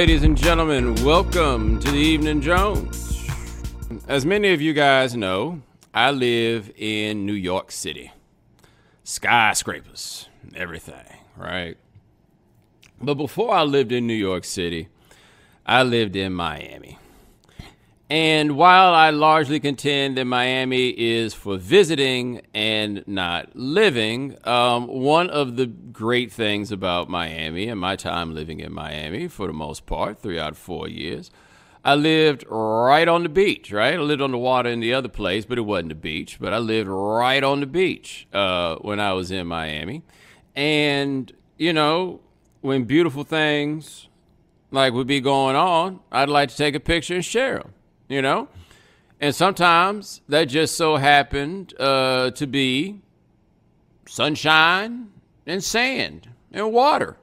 [0.00, 0.94] ladies and gentlemen.
[1.04, 3.28] Welcome to the Evening Jones.
[4.08, 5.60] As many of you guys know,
[5.92, 8.10] I live in New York City.
[9.04, 11.04] Skyscrapers, everything,
[11.36, 11.76] right?
[12.98, 14.88] But before I lived in New York City,
[15.66, 16.96] I lived in Miami.
[18.10, 25.30] And while I largely contend that Miami is for visiting and not living, um, one
[25.30, 29.86] of the great things about Miami and my time living in Miami, for the most
[29.86, 31.30] part, three out of four years,
[31.84, 33.94] I lived right on the beach, right?
[33.94, 36.38] I lived on the water in the other place, but it wasn't the beach.
[36.40, 40.02] But I lived right on the beach uh, when I was in Miami.
[40.56, 42.22] And, you know,
[42.60, 44.08] when beautiful things
[44.72, 47.74] like would be going on, I'd like to take a picture and share them
[48.10, 48.48] you know?
[49.20, 53.00] And sometimes that just so happened uh, to be
[54.06, 55.10] sunshine
[55.46, 57.16] and sand and water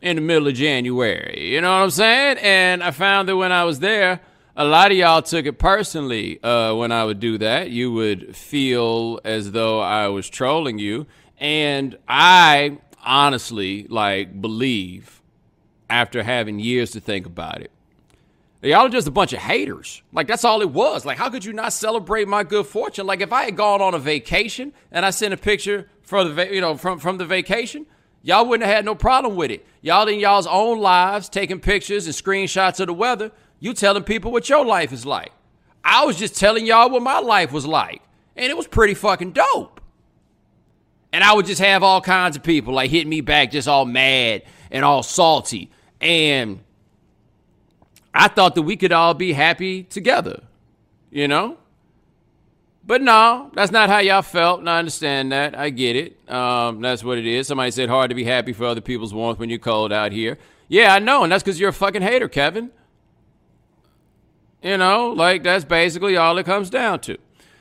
[0.00, 1.52] in the middle of January.
[1.52, 2.38] You know what I'm saying?
[2.38, 4.20] And I found that when I was there,
[4.54, 7.70] a lot of y'all took it personally uh, when I would do that.
[7.70, 11.06] You would feel as though I was trolling you.
[11.38, 15.22] And I honestly, like, believe
[15.88, 17.70] after having years to think about it
[18.62, 20.02] Y'all are just a bunch of haters.
[20.12, 21.04] Like that's all it was.
[21.04, 23.06] Like how could you not celebrate my good fortune?
[23.06, 26.54] Like if I had gone on a vacation and I sent a picture from the
[26.54, 27.86] you know from from the vacation,
[28.22, 29.66] y'all wouldn't have had no problem with it.
[29.80, 33.32] Y'all in y'all's own lives taking pictures and screenshots of the weather.
[33.58, 35.32] You telling people what your life is like.
[35.84, 38.00] I was just telling y'all what my life was like,
[38.36, 39.80] and it was pretty fucking dope.
[41.12, 43.84] And I would just have all kinds of people like hit me back, just all
[43.84, 45.70] mad and all salty
[46.00, 46.60] and
[48.14, 50.42] I thought that we could all be happy together,
[51.10, 51.56] you know?
[52.84, 54.60] But no, that's not how y'all felt.
[54.60, 55.56] And I understand that.
[55.56, 56.30] I get it.
[56.30, 57.46] Um, that's what it is.
[57.46, 60.36] Somebody said hard to be happy for other people's warmth when you're cold out here.
[60.68, 61.22] Yeah, I know.
[61.22, 62.70] And that's because you're a fucking hater, Kevin.
[64.62, 67.18] You know, like that's basically all it comes down to.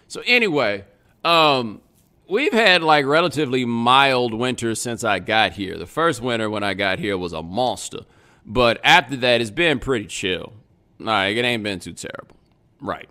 [0.07, 0.85] So anyway,
[1.23, 1.81] um,
[2.28, 5.78] we've had like relatively mild winters since I got here.
[5.78, 8.01] The first winter when I got here was a monster.
[8.46, 10.53] But after that, it's been pretty chill.
[11.00, 12.35] Like, it ain't been too terrible.
[12.79, 13.09] Right.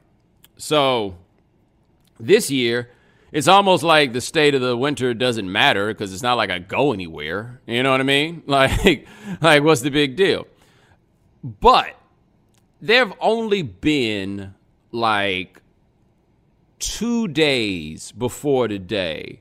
[0.56, 1.16] So
[2.18, 2.90] this year,
[3.32, 6.58] it's almost like the state of the winter doesn't matter because it's not like I
[6.58, 7.60] go anywhere.
[7.66, 8.42] You know what I mean?
[8.46, 9.06] Like,
[9.40, 10.46] like what's the big deal?
[11.42, 11.96] But
[12.80, 14.54] there have only been
[14.90, 15.62] like
[16.78, 19.40] two days before today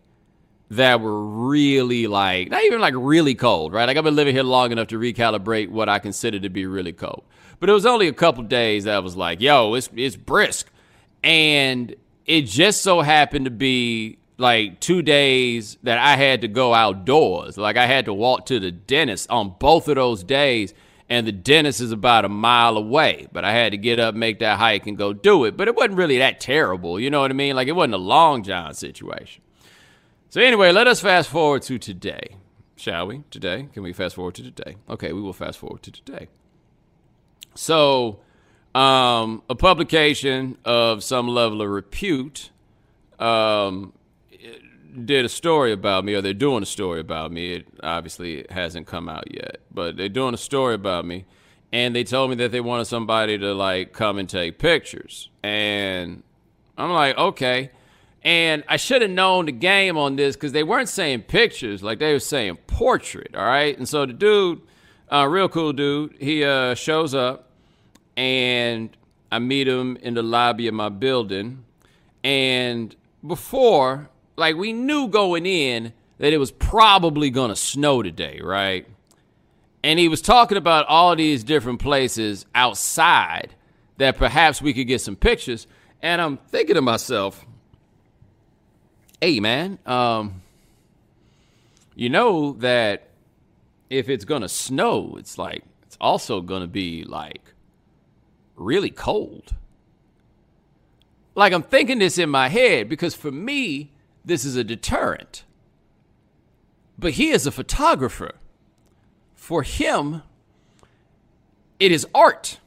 [0.72, 3.86] that were really like not even like really cold, right?
[3.86, 6.94] Like I've been living here long enough to recalibrate what I consider to be really
[6.94, 7.24] cold.
[7.60, 10.70] But it was only a couple days that I was like, yo, it's it's brisk.
[11.24, 16.74] And it just so happened to be like two days that I had to go
[16.74, 17.58] outdoors.
[17.58, 20.74] Like I had to walk to the dentist on both of those days.
[21.12, 24.38] And the dentist is about a mile away, but I had to get up, make
[24.40, 25.58] that hike, and go do it.
[25.58, 27.56] But it wasn't really that terrible, you know what I mean?
[27.56, 29.42] Like it wasn't a long john situation.
[30.32, 32.36] So, anyway, let us fast forward to today,
[32.76, 33.24] shall we?
[33.32, 33.68] Today?
[33.74, 34.76] Can we fast forward to today?
[34.88, 36.28] Okay, we will fast forward to today.
[37.56, 38.20] So,
[38.76, 42.52] um, a publication of some level of repute
[43.18, 43.94] um,
[45.04, 47.54] did a story about me, or they're doing a story about me.
[47.56, 51.26] It obviously hasn't come out yet, but they're doing a story about me.
[51.74, 55.32] And they told me that they wanted somebody to like come and take pictures.
[55.42, 56.22] And
[56.78, 57.72] I'm like, okay.
[58.24, 62.00] And I should have known the game on this because they weren't saying pictures, like
[62.00, 63.34] they were saying portrait.
[63.36, 63.78] All right.
[63.78, 64.62] And so the dude,
[65.12, 67.50] uh, real cool dude, he uh, shows up
[68.18, 68.96] and
[69.32, 71.64] I meet him in the lobby of my building.
[72.24, 72.94] And
[73.26, 78.86] before, like, we knew going in that it was probably going to snow today, right?
[79.84, 83.56] And he was talking about all these different places outside
[83.98, 85.68] that perhaps we could get some pictures.
[86.02, 87.46] And I'm thinking to myself,
[89.22, 90.42] hey man, um,
[91.96, 93.10] you know that
[93.90, 97.54] if it's gonna snow, it's like it's also gonna be like
[98.56, 99.56] really cold.
[101.36, 103.92] Like I'm thinking this in my head because for me,
[104.26, 105.44] this is a deterrent.
[106.98, 108.34] But he is a photographer.
[109.36, 110.22] For him,
[111.80, 112.60] it is art.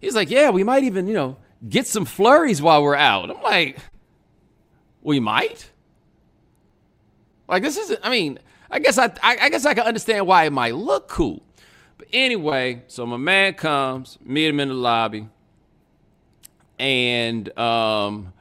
[0.00, 3.30] He's like, yeah, we might even, you know, get some flurries while we're out.
[3.30, 3.78] I'm like,
[5.08, 5.70] we might.
[7.48, 8.00] Like this isn't.
[8.02, 8.38] I mean,
[8.70, 11.42] I guess I, I, I guess I can understand why it might look cool.
[11.96, 15.28] But anyway, so my man comes, meet him in the lobby,
[16.78, 18.34] and um,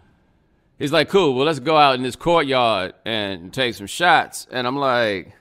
[0.77, 4.67] he's like, "Cool, well, let's go out in this courtyard and take some shots." And
[4.67, 5.33] I'm like,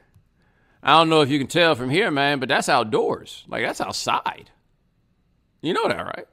[0.81, 3.45] I don't know if you can tell from here, man, but that's outdoors.
[3.49, 4.51] Like, that's outside.
[5.61, 6.29] You know that, right?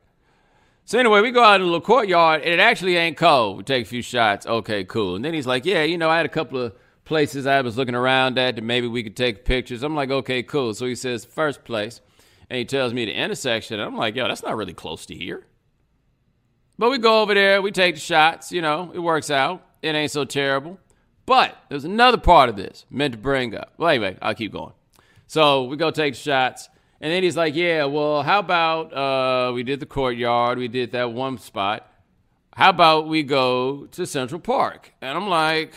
[0.86, 3.58] So anyway, we go out in the little courtyard, and it actually ain't cold.
[3.58, 4.46] We take a few shots.
[4.46, 5.16] Okay, cool.
[5.16, 6.74] And then he's like, "Yeah, you know, I had a couple of
[7.06, 10.44] places I was looking around at that maybe we could take pictures." I'm like, "Okay,
[10.44, 12.02] cool." So he says, first place,
[12.50, 13.80] and he tells me the intersection.
[13.80, 15.46] I'm like, "Yo, that's not really close to here."
[16.78, 18.52] But we go over there, we take the shots.
[18.52, 19.66] You know, it works out.
[19.82, 20.80] It ain't so terrible.
[21.26, 23.74] But there's another part of this meant to bring up.
[23.78, 24.74] Well, anyway, I'll keep going.
[25.28, 26.68] So we go take the shots.
[27.04, 30.94] And then he's like, yeah, well, how about uh, we did the courtyard, we did
[30.94, 31.86] that one spot.
[32.56, 34.94] How about we go to Central Park?
[35.02, 35.74] And I'm like,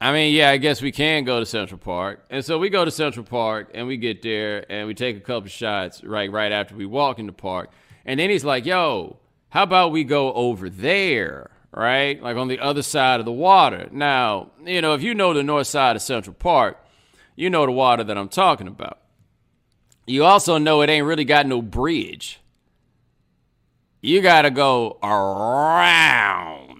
[0.00, 2.24] I mean, yeah, I guess we can go to Central Park.
[2.30, 5.20] And so we go to Central Park and we get there and we take a
[5.20, 7.70] couple shots right right after we walk in the park.
[8.04, 9.16] And then he's like, yo,
[9.48, 11.50] how about we go over there?
[11.72, 12.22] Right?
[12.22, 13.88] Like on the other side of the water.
[13.90, 16.78] Now, you know, if you know the north side of Central Park,
[17.34, 19.00] you know the water that I'm talking about.
[20.06, 22.40] You also know it ain't really got no bridge.
[24.00, 26.76] You got to go around.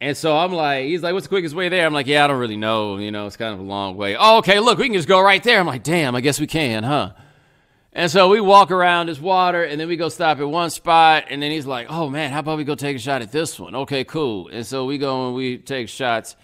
[0.00, 1.86] And so I'm like, he's like, what's the quickest way there?
[1.86, 2.98] I'm like, yeah, I don't really know.
[2.98, 4.16] You know, it's kind of a long way.
[4.16, 5.60] Oh, okay, look, we can just go right there.
[5.60, 7.12] I'm like, damn, I guess we can, huh?
[7.92, 11.26] And so we walk around this water and then we go stop at one spot.
[11.30, 13.58] And then he's like, oh man, how about we go take a shot at this
[13.58, 13.74] one?
[13.74, 14.48] Okay, cool.
[14.48, 16.34] And so we go and we take shots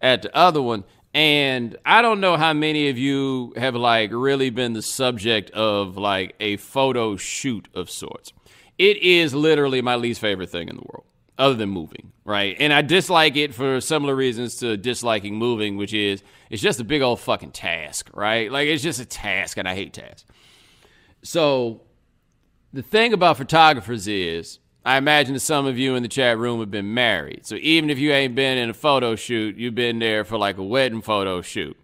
[0.00, 0.84] at the other one.
[1.12, 5.96] And I don't know how many of you have like really been the subject of
[5.96, 8.32] like a photo shoot of sorts.
[8.78, 11.04] It is literally my least favorite thing in the world,
[11.36, 12.56] other than moving, right?
[12.60, 16.84] And I dislike it for similar reasons to disliking moving, which is it's just a
[16.84, 18.50] big old fucking task, right?
[18.50, 20.24] Like it's just a task, and I hate tasks.
[21.22, 21.82] So
[22.72, 26.70] the thing about photographers is I imagine some of you in the chat room have
[26.70, 27.44] been married.
[27.44, 30.56] So even if you ain't been in a photo shoot, you've been there for like
[30.56, 31.76] a wedding photo shoot.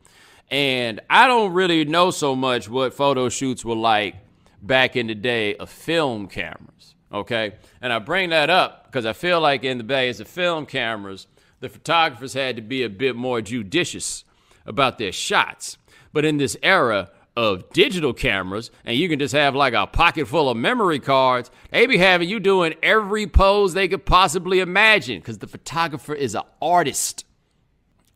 [0.50, 4.16] And I don't really know so much what photo shoots were like
[4.62, 6.94] back in the day of film cameras.
[7.12, 7.54] Okay.
[7.82, 11.26] And I bring that up because I feel like in the days of film cameras,
[11.60, 14.24] the photographers had to be a bit more judicious
[14.64, 15.76] about their shots.
[16.12, 20.26] But in this era, of digital cameras and you can just have like a pocket
[20.26, 25.18] full of memory cards, they be having you doing every pose they could possibly imagine
[25.20, 27.24] because the photographer is an artist.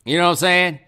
[0.05, 0.81] You know what I'm saying?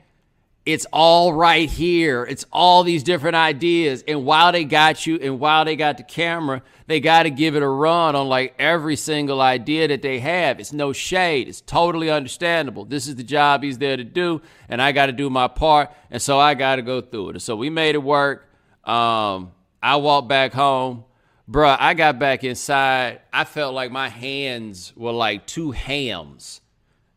[0.64, 2.25] It's all right here.
[2.25, 4.05] It's all these different ideas.
[4.06, 7.56] And while they got you and while they got the camera, they got to give
[7.56, 10.60] it a run on like every single idea that they have.
[10.60, 11.48] It's no shade.
[11.48, 12.84] It's totally understandable.
[12.84, 15.90] This is the job he's there to do, and I got to do my part.
[16.10, 17.32] And so I got to go through it.
[17.36, 18.48] And So we made it work.
[18.84, 19.52] Um,
[19.82, 21.04] I walked back home.
[21.50, 23.20] Bruh, I got back inside.
[23.32, 26.60] I felt like my hands were like two hams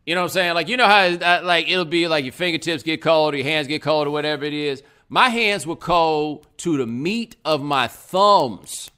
[0.06, 0.54] you know what I'm saying?
[0.54, 3.46] Like you know how uh, like it'll be like your fingertips get cold, or your
[3.46, 4.82] hands get cold, or whatever it is.
[5.08, 8.90] My hands were cold to the meat of my thumbs.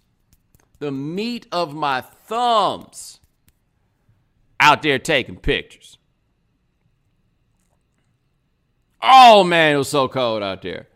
[0.79, 3.20] The meat of my thumbs.
[4.61, 5.99] Out there taking pictures.
[9.01, 10.89] Oh man, it was so cold out there.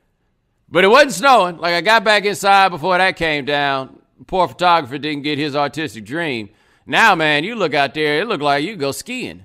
[0.69, 1.59] But it wasn't snowing.
[1.59, 4.01] Like I got back inside before that came down.
[4.27, 6.51] Poor photographer didn't get his artistic dream.
[6.87, 9.45] Now, man, you look out there, it looked like you go skiing.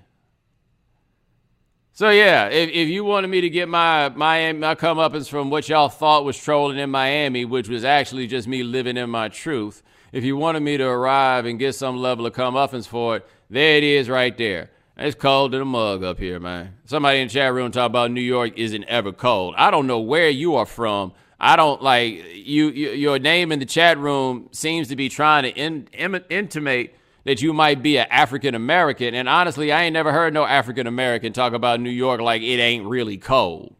[1.92, 5.68] So yeah, if, if you wanted me to get my my my comeuppance from what
[5.68, 9.82] y'all thought was trolling in Miami, which was actually just me living in my truth,
[10.12, 13.78] if you wanted me to arrive and get some level of comeuppance for it, there
[13.78, 14.72] it is right there.
[14.98, 16.74] It's cold in a mug up here, man.
[16.86, 19.54] Somebody in the chat room talk about New York isn't ever cold.
[19.58, 21.14] I don't know where you are from.
[21.40, 25.44] I don't like you, you your name in the chat room seems to be trying
[25.44, 26.96] to in, in, intimate
[27.26, 29.14] that you might be an African American.
[29.14, 32.60] And honestly, I ain't never heard no African American talk about New York like it
[32.60, 33.76] ain't really cold.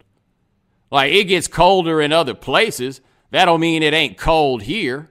[0.92, 3.02] Like it gets colder in other places.
[3.32, 5.10] That don't mean it ain't cold here.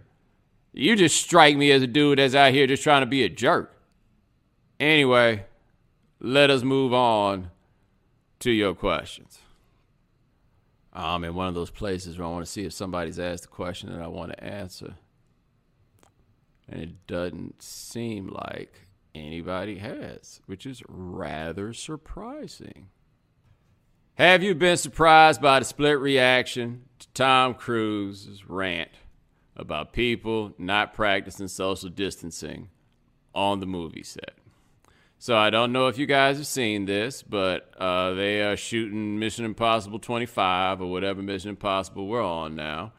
[0.77, 3.31] You just strike me as a dude that's out here just trying to be a
[3.31, 3.75] jerk.
[4.79, 5.47] Anyway,
[6.21, 7.51] let us move on
[8.41, 9.39] to your questions.
[10.93, 13.49] I'm in one of those places where I want to see if somebody's asked a
[13.49, 14.97] question that I want to answer.
[16.69, 18.81] And it doesn't seem like
[19.15, 22.89] anybody has, which is rather surprising.
[24.17, 28.91] Have you been surprised by the split reaction to Tom Cruise's rant
[29.57, 32.69] about people not practicing social distancing
[33.35, 34.33] on the movie set?
[35.19, 39.19] So I don't know if you guys have seen this, but uh, they are shooting
[39.19, 42.93] Mission Impossible 25 or whatever Mission Impossible we're on now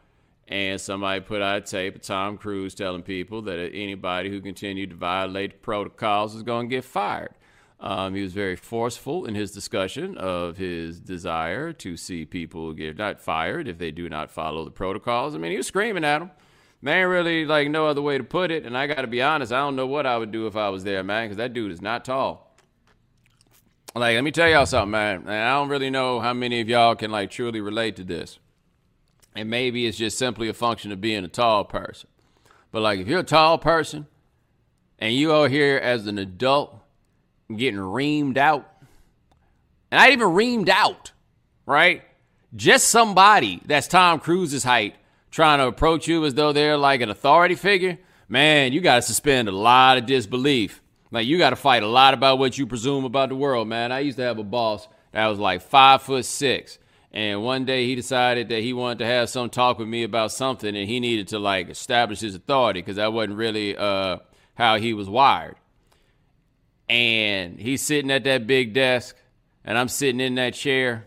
[0.47, 4.91] and somebody put out a tape of Tom Cruise telling people that anybody who continued
[4.91, 7.33] to violate protocols is going to get fired.
[7.79, 12.97] Um, he was very forceful in his discussion of his desire to see people get
[12.97, 15.35] not fired if they do not follow the protocols.
[15.35, 16.31] I mean, he was screaming at them.
[16.81, 18.65] Man, really like no other way to put it.
[18.65, 20.69] And I got to be honest, I don't know what I would do if I
[20.69, 22.55] was there, man, because that dude is not tall.
[23.95, 25.27] Like, let me tell y'all something, man.
[25.27, 28.37] I don't really know how many of y'all can like truly relate to this.
[29.35, 32.09] And maybe it's just simply a function of being a tall person.
[32.71, 34.05] But like, if you're a tall person
[34.99, 36.79] and you are here as an adult
[37.55, 38.69] getting reamed out,
[39.89, 41.11] and not even reamed out,
[41.65, 42.03] right?
[42.55, 44.95] Just somebody that's Tom Cruise's height
[45.37, 49.01] trying to approach you as though they're like an authority figure, man, you got to
[49.03, 50.81] suspend a lot of disbelief.
[51.11, 53.91] Like, you got to fight a lot about what you presume about the world, man.
[53.91, 56.79] I used to have a boss that was like five foot six.
[57.11, 60.31] And one day he decided that he wanted to have some talk with me about
[60.31, 64.17] something and he needed to like establish his authority because that wasn't really uh,
[64.55, 65.55] how he was wired
[66.89, 69.15] and he's sitting at that big desk
[69.63, 71.06] and I'm sitting in that chair.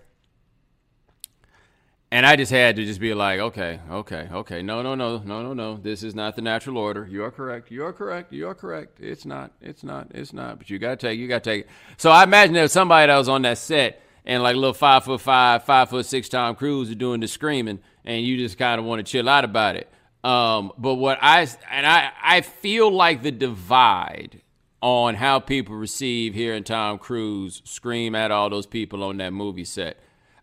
[2.12, 4.62] And I just had to just be like, okay, okay, okay.
[4.62, 5.76] No, no, no, no, no, no.
[5.76, 7.06] This is not the natural order.
[7.08, 7.70] You are correct.
[7.70, 8.32] You are correct.
[8.32, 8.98] You are correct.
[9.00, 9.52] It's not.
[9.60, 10.08] It's not.
[10.12, 10.58] It's not.
[10.58, 11.20] But you gotta take.
[11.20, 11.68] You gotta take it.
[11.98, 15.04] So I imagine there was somebody that was on that set and like little five
[15.04, 18.80] foot five, five foot six Tom Cruise are doing the screaming, and you just kind
[18.80, 19.88] of want to chill out about it.
[20.24, 24.42] Um, but what I and I I feel like the divide
[24.82, 29.64] on how people receive hearing Tom Cruise scream at all those people on that movie
[29.64, 29.98] set.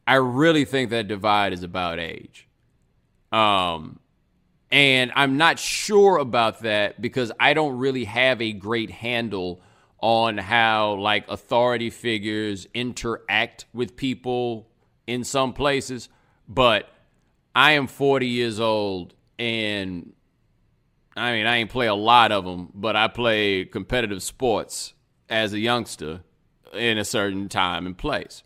[0.07, 2.47] I really think that divide is about age.
[3.31, 3.99] Um,
[4.71, 9.61] and I'm not sure about that because I don't really have a great handle
[9.99, 14.69] on how like authority figures interact with people
[15.05, 16.07] in some places.
[16.47, 16.89] But
[17.53, 20.13] I am 40 years old and
[21.17, 24.93] I mean, I ain't play a lot of them, but I played competitive sports
[25.29, 26.21] as a youngster
[26.73, 28.43] in a certain time and place.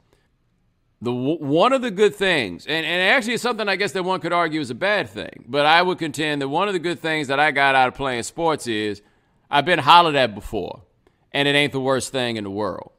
[1.03, 4.19] The one of the good things, and, and actually it's something I guess that one
[4.19, 6.99] could argue is a bad thing, but I would contend that one of the good
[6.99, 9.01] things that I got out of playing sports is
[9.49, 10.83] I've been hollered at before,
[11.31, 12.91] and it ain't the worst thing in the world.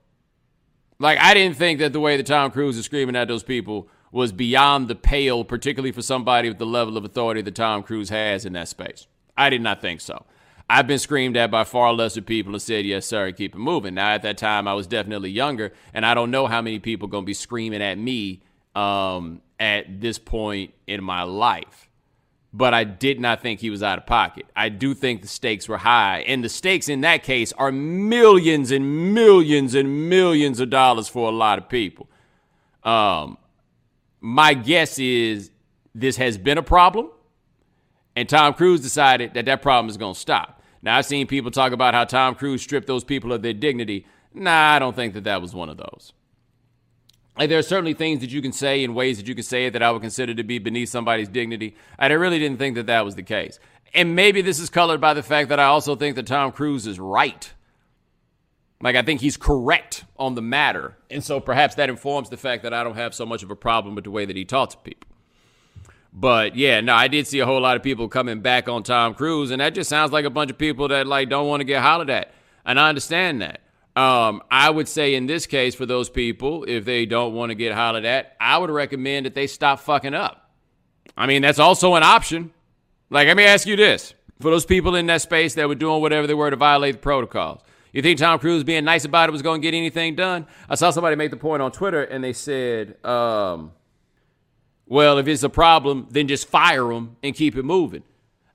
[0.99, 3.89] Like I didn't think that the way that Tom Cruise is screaming at those people
[4.11, 8.11] was beyond the pale, particularly for somebody with the level of authority that Tom Cruise
[8.11, 9.07] has in that space.
[9.37, 10.25] I did not think so.
[10.73, 13.93] I've been screamed at by far lesser people and said, yes, sir, keep it moving.
[13.93, 17.09] Now, at that time, I was definitely younger, and I don't know how many people
[17.09, 18.41] going to be screaming at me
[18.75, 21.91] um, at this point in my life.
[22.55, 24.47] But I did not think he was out of pocket.
[24.57, 26.21] I do think the stakes were high.
[26.21, 31.29] And the stakes in that case are millions and millions and millions of dollars for
[31.29, 32.09] a lot of people.
[32.83, 33.37] Um,
[34.23, 35.51] my guess is
[35.95, 37.11] this has been a problem
[38.17, 40.62] and Tom Cruise decided that that problem is going to stop.
[40.83, 44.07] Now, I've seen people talk about how Tom Cruise stripped those people of their dignity.
[44.35, 46.13] Nah, I don't think that that was one of those.
[47.39, 49.67] Like, there are certainly things that you can say in ways that you can say
[49.67, 51.77] it that I would consider to be beneath somebody's dignity.
[51.99, 53.59] And I really didn't think that that was the case.
[53.95, 56.87] And maybe this is colored by the fact that I also think that Tom Cruise
[56.87, 57.53] is right.
[58.81, 60.99] Like, I think he's correct on the matter.
[61.09, 63.57] And so perhaps that informs the fact that I don't have so much of a
[63.57, 65.09] problem with the way that he talks to people.
[66.13, 69.15] But yeah, no, I did see a whole lot of people coming back on Tom
[69.15, 71.65] Cruise, and that just sounds like a bunch of people that like don't want to
[71.65, 72.33] get hollered at.
[72.65, 73.61] And I understand that.
[73.95, 77.55] Um, I would say in this case, for those people, if they don't want to
[77.55, 80.51] get hollered at, I would recommend that they stop fucking up.
[81.17, 82.53] I mean, that's also an option.
[83.11, 86.03] Like, let me ask you this: for those people in that space that were doing
[86.03, 89.33] whatever they were to violate the protocols, you think Tom Cruise being nice about it
[89.33, 90.47] was going to get anything done?
[90.69, 93.03] I saw somebody make the point on Twitter, and they said.
[93.03, 93.73] Um,
[94.93, 98.03] well, if it's a problem, then just fire them and keep it moving.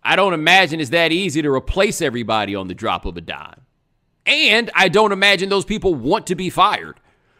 [0.03, 3.61] I don't imagine it's that easy to replace everybody on the drop of a dime.
[4.23, 6.99] And I don't imagine those people want to be fired.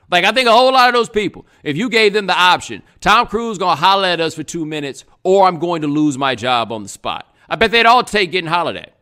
[0.10, 2.82] Like, I think a whole lot of those people, if you gave them the option,
[3.00, 6.18] Tom Cruise going to holler at us for two minutes, or I'm going to lose
[6.18, 8.98] my job on the spot, I bet they'd all take getting hollered at.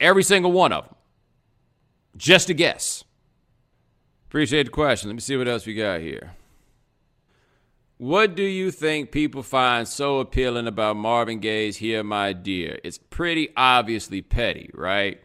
[0.00, 0.96] Every single one of them.
[2.16, 3.04] Just a guess.
[4.26, 5.08] Appreciate the question.
[5.08, 6.32] Let me see what else we got here.
[8.00, 12.78] What do you think people find so appealing about Marvin Gaye's Here My Dear?
[12.82, 15.20] It's pretty obviously petty, right?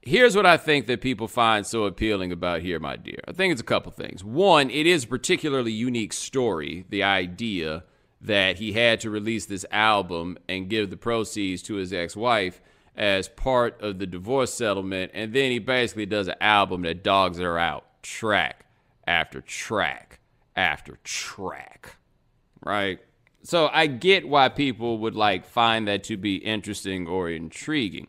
[0.00, 3.20] Here's what I think that people find so appealing about Here My Dear.
[3.28, 4.24] I think it's a couple things.
[4.24, 7.84] One, it is a particularly unique story, the idea
[8.22, 12.62] that he had to release this album and give the proceeds to his ex wife
[12.96, 15.10] as part of the divorce settlement.
[15.12, 18.64] And then he basically does an album that dogs her out track
[19.06, 20.20] after track
[20.56, 21.97] after track
[22.64, 22.98] right?
[23.42, 28.08] So I get why people would like find that to be interesting or intriguing.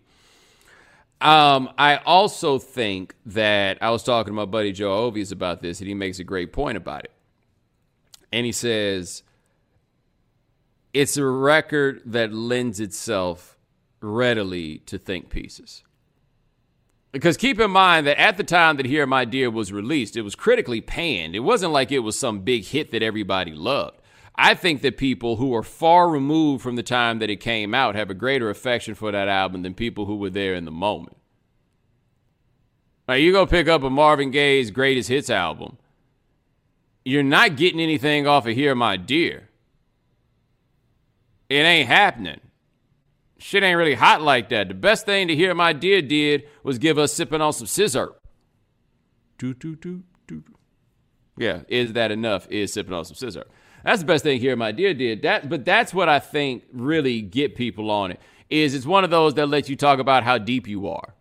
[1.22, 5.80] Um, I also think that I was talking to my buddy Joe Ovies about this,
[5.80, 7.12] and he makes a great point about it.
[8.32, 9.24] And he says
[10.94, 13.58] it's a record that lends itself
[14.02, 15.84] readily to think pieces.
[17.12, 20.22] Because keep in mind that at the time that Here My Dear was released, it
[20.22, 21.36] was critically panned.
[21.36, 23.99] It wasn't like it was some big hit that everybody loved.
[24.42, 27.96] I think that people who are far removed from the time that it came out
[27.96, 31.18] have a greater affection for that album than people who were there in the moment.
[33.06, 35.78] Now, you go pick up a Marvin Gaye's greatest hits album,
[37.04, 39.50] you're not getting anything off of Here My Dear.
[41.50, 42.40] It ain't happening.
[43.40, 44.70] Shit ain't really hot like that.
[44.70, 48.14] The best thing to Here My Dear did was give us sipping on some scissor.
[49.38, 50.44] Do, do, do, do.
[51.38, 52.48] Yeah, is that enough?
[52.50, 53.46] Is sipping on some scissor.
[53.84, 55.22] That's the best thing here, my dear did.
[55.22, 58.20] That, but that's what I think really get people on it.
[58.50, 61.14] Is it's one of those that lets you talk about how deep you are.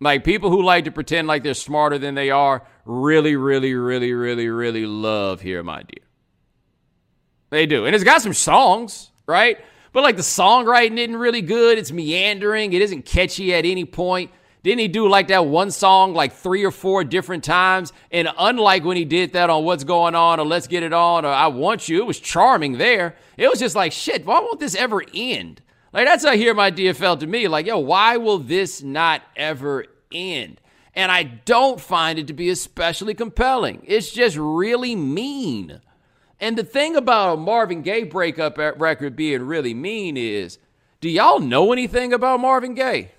[0.00, 4.12] Like people who like to pretend like they're smarter than they are, really, really, really,
[4.12, 6.04] really, really love Here My Dear.
[7.50, 7.86] They do.
[7.86, 9.58] And it's got some songs, right?
[9.92, 11.78] But like the songwriting isn't really good.
[11.78, 12.72] It's meandering.
[12.72, 14.32] It isn't catchy at any point.
[14.64, 17.92] Didn't he do like that one song like three or four different times?
[18.10, 21.26] And unlike when he did that on What's Going On or Let's Get It On
[21.26, 23.14] or I Want You, it was charming there.
[23.36, 25.60] It was just like, shit, why won't this ever end?
[25.92, 27.46] Like, that's how Here My DFL to me.
[27.46, 30.62] Like, yo, why will this not ever end?
[30.94, 33.82] And I don't find it to be especially compelling.
[33.84, 35.78] It's just really mean.
[36.40, 40.58] And the thing about a Marvin Gaye breakup record being really mean is
[41.02, 43.10] do y'all know anything about Marvin Gaye?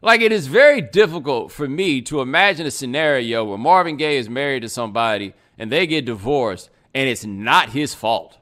[0.00, 4.28] Like, it is very difficult for me to imagine a scenario where Marvin Gaye is
[4.28, 8.38] married to somebody and they get divorced and it's not his fault.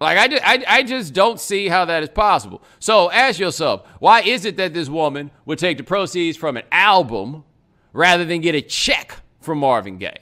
[0.00, 2.62] Like, I, just, I, I just don't see how that is possible.
[2.78, 6.64] So ask yourself, why is it that this woman would take the proceeds from an
[6.70, 7.44] album
[7.92, 10.18] rather than get a check from Marvin Gaye?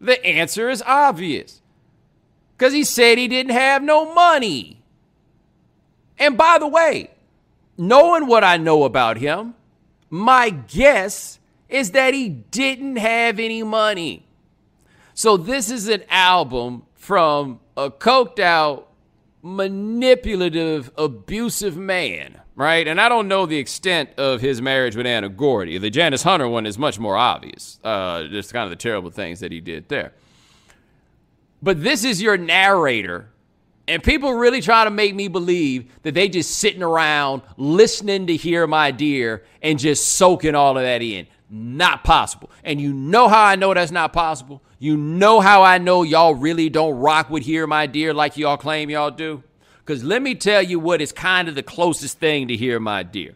[0.00, 1.62] The answer is obvious.
[2.56, 4.82] Because he said he didn't have no money.
[6.18, 7.10] And by the way,
[7.78, 9.54] knowing what I know about him,
[10.10, 14.26] my guess is that he didn't have any money.
[15.14, 18.90] So this is an album from a coked out,
[19.42, 22.86] manipulative, abusive man, right?
[22.86, 25.78] And I don't know the extent of his marriage with Anna Gordy.
[25.78, 27.80] The Janice Hunter one is much more obvious.
[27.82, 30.12] Uh, just kind of the terrible things that he did there.
[31.62, 33.30] But this is your narrator
[33.88, 38.36] and people really try to make me believe that they just sitting around listening to
[38.36, 41.26] Here My Dear and just soaking all of that in.
[41.48, 42.50] Not possible.
[42.64, 44.62] And you know how I know that's not possible?
[44.78, 48.56] You know how I know y'all really don't rock with Here My Dear like y'all
[48.56, 49.44] claim y'all do?
[49.78, 53.04] Because let me tell you what is kind of the closest thing to Here My
[53.04, 53.34] Dear.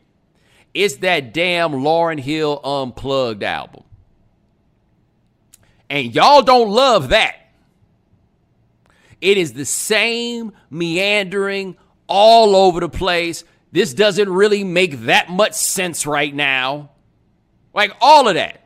[0.74, 3.84] It's that damn Lauryn Hill Unplugged album.
[5.88, 7.39] And y'all don't love that.
[9.20, 13.44] It is the same meandering all over the place.
[13.72, 16.90] This doesn't really make that much sense right now.
[17.74, 18.60] Like all of that.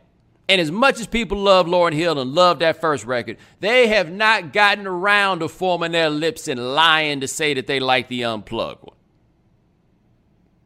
[0.49, 4.13] And as much as people love Lauryn Hill and love that first record, they have
[4.13, 8.25] not gotten around to forming their lips and lying to say that they like the
[8.25, 8.97] unplugged one.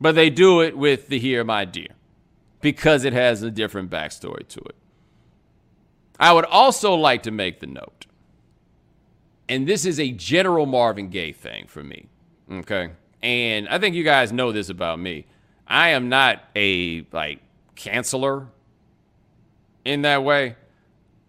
[0.01, 1.89] But they do it with the Here My Dear
[2.61, 4.75] because it has a different backstory to it.
[6.19, 8.08] I would also like to make the note
[9.49, 12.09] and this is a general Marvin Gaye thing for me.
[12.51, 12.91] Okay.
[13.23, 15.27] And I think you guys know this about me.
[15.67, 17.41] I am not a like
[17.77, 18.49] canceler
[19.85, 20.57] in that way.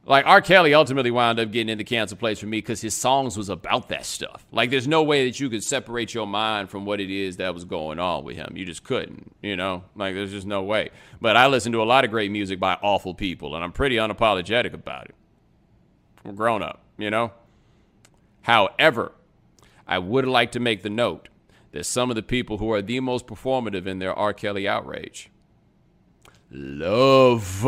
[0.05, 0.41] Like R.
[0.41, 3.89] Kelly ultimately wound up getting into cancel place for me because his songs was about
[3.89, 4.43] that stuff.
[4.51, 7.53] Like there's no way that you could separate your mind from what it is that
[7.53, 8.53] was going on with him.
[8.55, 9.84] You just couldn't, you know?
[9.95, 10.89] Like there's just no way.
[11.21, 13.97] But I listen to a lot of great music by awful people and I'm pretty
[13.97, 15.15] unapologetic about it.
[16.25, 17.32] I'm grown up, you know?
[18.49, 19.12] However,
[19.88, 21.29] I would like to make the note
[21.71, 24.33] that some of the people who are the most performative in their R.
[24.33, 25.29] Kelly outrage
[26.49, 27.63] love,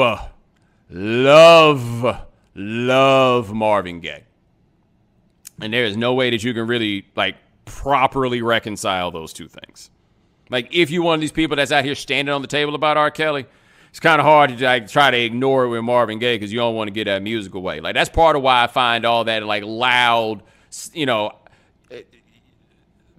[0.89, 2.21] love,
[2.55, 4.23] love Marvin Gaye.
[5.61, 9.91] And there is no way that you can really like properly reconcile those two things.
[10.49, 12.97] Like if you one of these people that's out here standing on the table about
[12.97, 13.11] R.
[13.11, 13.45] Kelly,
[13.91, 16.57] it's kind of hard to like try to ignore it with Marvin Gaye because you
[16.57, 17.81] don't want to get that music away.
[17.81, 20.41] Like that's part of why I find all that like loud
[20.93, 21.31] you know,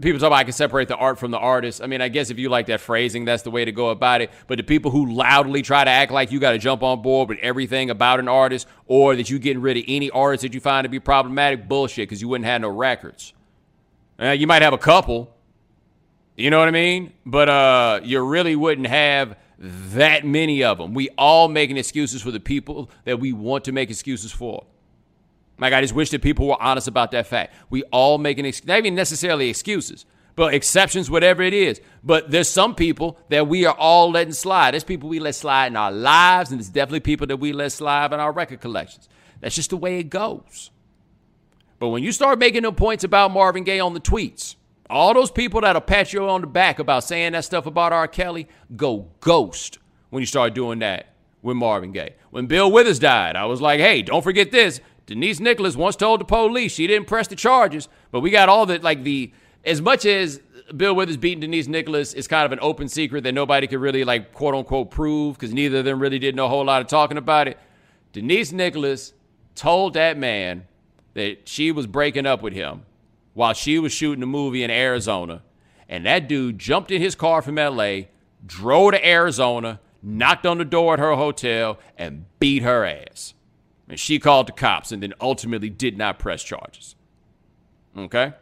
[0.00, 1.82] people talk about I can separate the art from the artist.
[1.82, 4.20] I mean, I guess if you like that phrasing, that's the way to go about
[4.20, 4.30] it.
[4.46, 7.28] But the people who loudly try to act like you got to jump on board
[7.28, 10.60] with everything about an artist or that you getting rid of any artist that you
[10.60, 13.32] find to be problematic, bullshit, because you wouldn't have no records.
[14.20, 15.34] You might have a couple,
[16.36, 17.12] You know what I mean?
[17.26, 20.94] But uh, you really wouldn't have that many of them.
[20.94, 24.64] We all making excuses for the people that we want to make excuses for.
[25.58, 27.54] Like I just wish that people were honest about that fact.
[27.70, 31.80] We all making ex- not even necessarily excuses, but exceptions, whatever it is.
[32.02, 34.72] But there's some people that we are all letting slide.
[34.72, 37.72] There's people we let slide in our lives, and there's definitely people that we let
[37.72, 39.08] slide in our record collections.
[39.40, 40.70] That's just the way it goes.
[41.78, 44.54] But when you start making them points about Marvin Gaye on the tweets,
[44.88, 48.06] all those people that'll pat you on the back about saying that stuff about R.
[48.06, 49.78] Kelly go ghost
[50.10, 52.14] when you start doing that with Marvin Gaye.
[52.30, 54.80] When Bill Withers died, I was like, hey, don't forget this.
[55.06, 58.66] Denise Nicholas once told the police she didn't press the charges, but we got all
[58.66, 59.32] the like the
[59.64, 60.40] as much as
[60.76, 64.04] Bill Withers beating Denise Nicholas is kind of an open secret that nobody could really
[64.04, 66.88] like quote unquote prove because neither of them really did know a whole lot of
[66.88, 67.58] talking about it.
[68.12, 69.12] Denise Nicholas
[69.54, 70.66] told that man
[71.14, 72.82] that she was breaking up with him
[73.34, 75.42] while she was shooting a movie in Arizona.
[75.88, 78.02] And that dude jumped in his car from LA,
[78.46, 83.34] drove to Arizona, knocked on the door at her hotel, and beat her ass.
[83.88, 86.94] And she called the cops and then ultimately did not press charges.
[87.96, 88.32] Okay?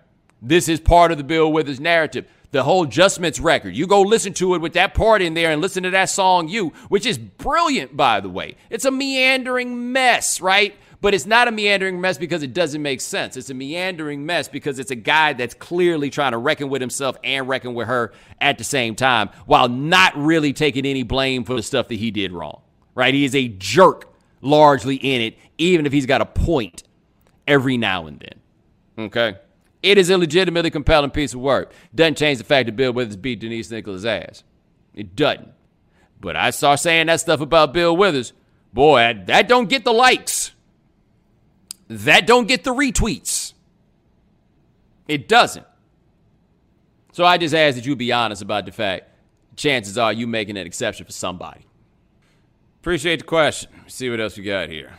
[0.42, 2.26] This is part of the Bill Withers narrative.
[2.52, 3.76] The whole Justments record.
[3.76, 6.48] You go listen to it with that part in there and listen to that song,
[6.48, 8.56] You, which is brilliant, by the way.
[8.70, 10.74] It's a meandering mess, right?
[11.00, 13.36] But it's not a meandering mess because it doesn't make sense.
[13.36, 17.16] It's a meandering mess because it's a guy that's clearly trying to reckon with himself
[17.24, 21.54] and reckon with her at the same time while not really taking any blame for
[21.54, 22.60] the stuff that he did wrong,
[22.94, 23.14] right?
[23.14, 24.09] He is a jerk
[24.40, 26.82] largely in it, even if he's got a point
[27.46, 29.06] every now and then.
[29.06, 29.38] Okay?
[29.82, 31.72] It is a legitimately compelling piece of work.
[31.94, 34.44] Doesn't change the fact that Bill Withers beat Denise Nicholas' ass.
[34.94, 35.48] It doesn't.
[36.20, 38.32] But I start saying that stuff about Bill Withers,
[38.72, 40.52] boy, that don't get the likes.
[41.88, 43.54] That don't get the retweets.
[45.08, 45.66] It doesn't.
[47.12, 49.06] So I just ask that you be honest about the fact
[49.56, 51.66] chances are you making an exception for somebody.
[52.80, 53.70] Appreciate the question.
[53.88, 54.92] see what else we got here.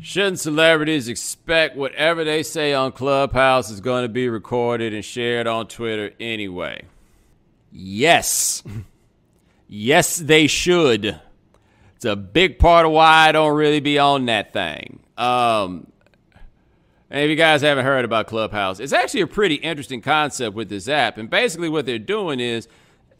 [0.00, 5.46] Shouldn't celebrities expect whatever they say on Clubhouse is going to be recorded and shared
[5.46, 6.82] on Twitter anyway?
[7.72, 8.62] Yes.
[9.68, 11.18] yes, they should.
[11.96, 15.00] It's a big part of why I don't really be on that thing.
[15.16, 15.86] Um,
[17.08, 20.68] and if you guys haven't heard about Clubhouse, it's actually a pretty interesting concept with
[20.68, 21.16] this app.
[21.16, 22.68] And basically, what they're doing is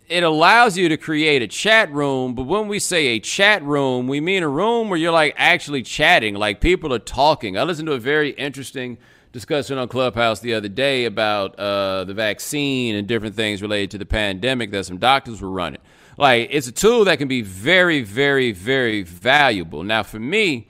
[0.08, 4.06] it allows you to create a chat room, but when we say a chat room,
[4.06, 7.56] we mean a room where you're like actually chatting, like people are talking.
[7.56, 8.98] I listened to a very interesting
[9.32, 13.98] discussion on Clubhouse the other day about uh, the vaccine and different things related to
[13.98, 15.80] the pandemic that some doctors were running.
[16.16, 19.82] Like, it's a tool that can be very, very, very valuable.
[19.82, 20.68] Now, for me,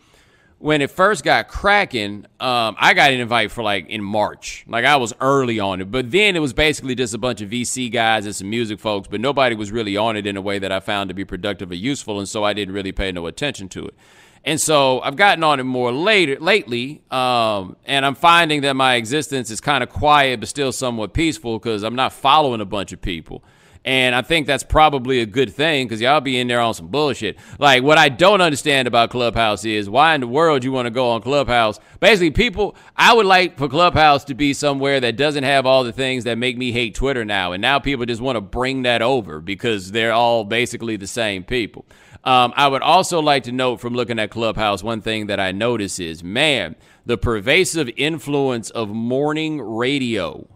[0.64, 4.64] when it first got cracking, um, I got an invite for like in March.
[4.66, 7.50] Like I was early on it, but then it was basically just a bunch of
[7.50, 10.58] VC guys and some music folks, but nobody was really on it in a way
[10.58, 13.26] that I found to be productive or useful, and so I didn't really pay no
[13.26, 13.94] attention to it.
[14.42, 18.94] And so I've gotten on it more later lately, um, and I'm finding that my
[18.94, 22.90] existence is kind of quiet but still somewhat peaceful because I'm not following a bunch
[22.90, 23.44] of people.
[23.84, 26.88] And I think that's probably a good thing because y'all be in there on some
[26.88, 27.36] bullshit.
[27.58, 30.90] Like, what I don't understand about Clubhouse is why in the world you want to
[30.90, 31.78] go on Clubhouse.
[32.00, 35.92] Basically, people, I would like for Clubhouse to be somewhere that doesn't have all the
[35.92, 37.52] things that make me hate Twitter now.
[37.52, 41.44] And now people just want to bring that over because they're all basically the same
[41.44, 41.84] people.
[42.24, 45.52] Um, I would also like to note from looking at Clubhouse, one thing that I
[45.52, 50.48] notice is, man, the pervasive influence of morning radio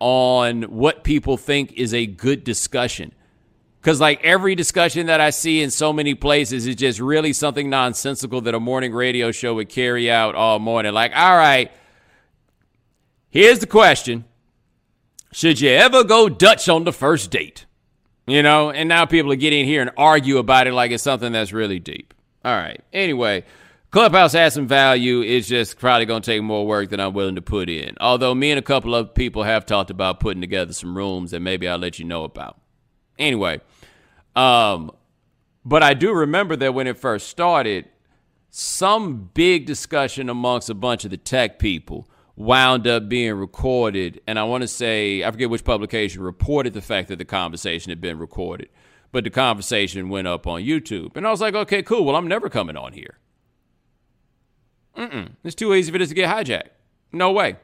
[0.00, 3.12] on what people think is a good discussion.
[3.80, 7.68] Because, like, every discussion that I see in so many places is just really something
[7.68, 10.94] nonsensical that a morning radio show would carry out all morning.
[10.94, 11.70] Like, all right,
[13.28, 14.24] here's the question
[15.32, 17.66] Should you ever go Dutch on the first date?
[18.26, 21.32] You know, and now people are getting here and argue about it like it's something
[21.32, 22.14] that's really deep.
[22.42, 22.80] All right.
[22.92, 23.44] Anyway,
[23.94, 25.20] Clubhouse has some value.
[25.22, 27.94] It's just probably going to take more work than I'm willing to put in.
[28.00, 31.38] Although me and a couple of people have talked about putting together some rooms that
[31.38, 32.60] maybe I'll let you know about.
[33.20, 33.60] Anyway,
[34.34, 34.90] um,
[35.64, 37.84] but I do remember that when it first started,
[38.50, 44.20] some big discussion amongst a bunch of the tech people wound up being recorded.
[44.26, 47.90] And I want to say, I forget which publication reported the fact that the conversation
[47.90, 48.70] had been recorded,
[49.12, 51.16] but the conversation went up on YouTube.
[51.16, 52.04] And I was like, okay, cool.
[52.04, 53.20] Well, I'm never coming on here.
[54.96, 55.32] Mm-mm.
[55.42, 56.70] It's too easy for this to get hijacked.
[57.12, 57.56] No way.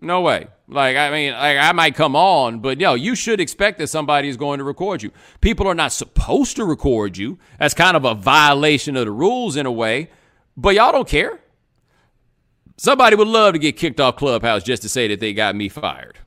[0.00, 0.46] No way.
[0.66, 4.28] Like, I mean, like I might come on, but yo, you should expect that somebody
[4.28, 5.10] is going to record you.
[5.40, 7.38] People are not supposed to record you.
[7.58, 10.10] That's kind of a violation of the rules in a way,
[10.56, 11.40] but y'all don't care.
[12.78, 15.68] Somebody would love to get kicked off Clubhouse just to say that they got me
[15.68, 16.18] fired.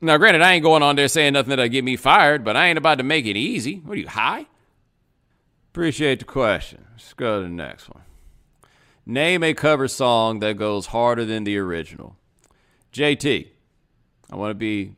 [0.00, 2.68] Now, granted, I ain't going on there saying nothing that'll get me fired, but I
[2.68, 3.82] ain't about to make it easy.
[3.84, 4.46] What are you, high?
[5.72, 6.86] Appreciate the question.
[6.92, 8.04] Let's go to the next one.
[9.10, 12.18] Name a cover song that goes harder than the original.
[12.92, 13.48] JT,
[14.30, 14.96] I want to be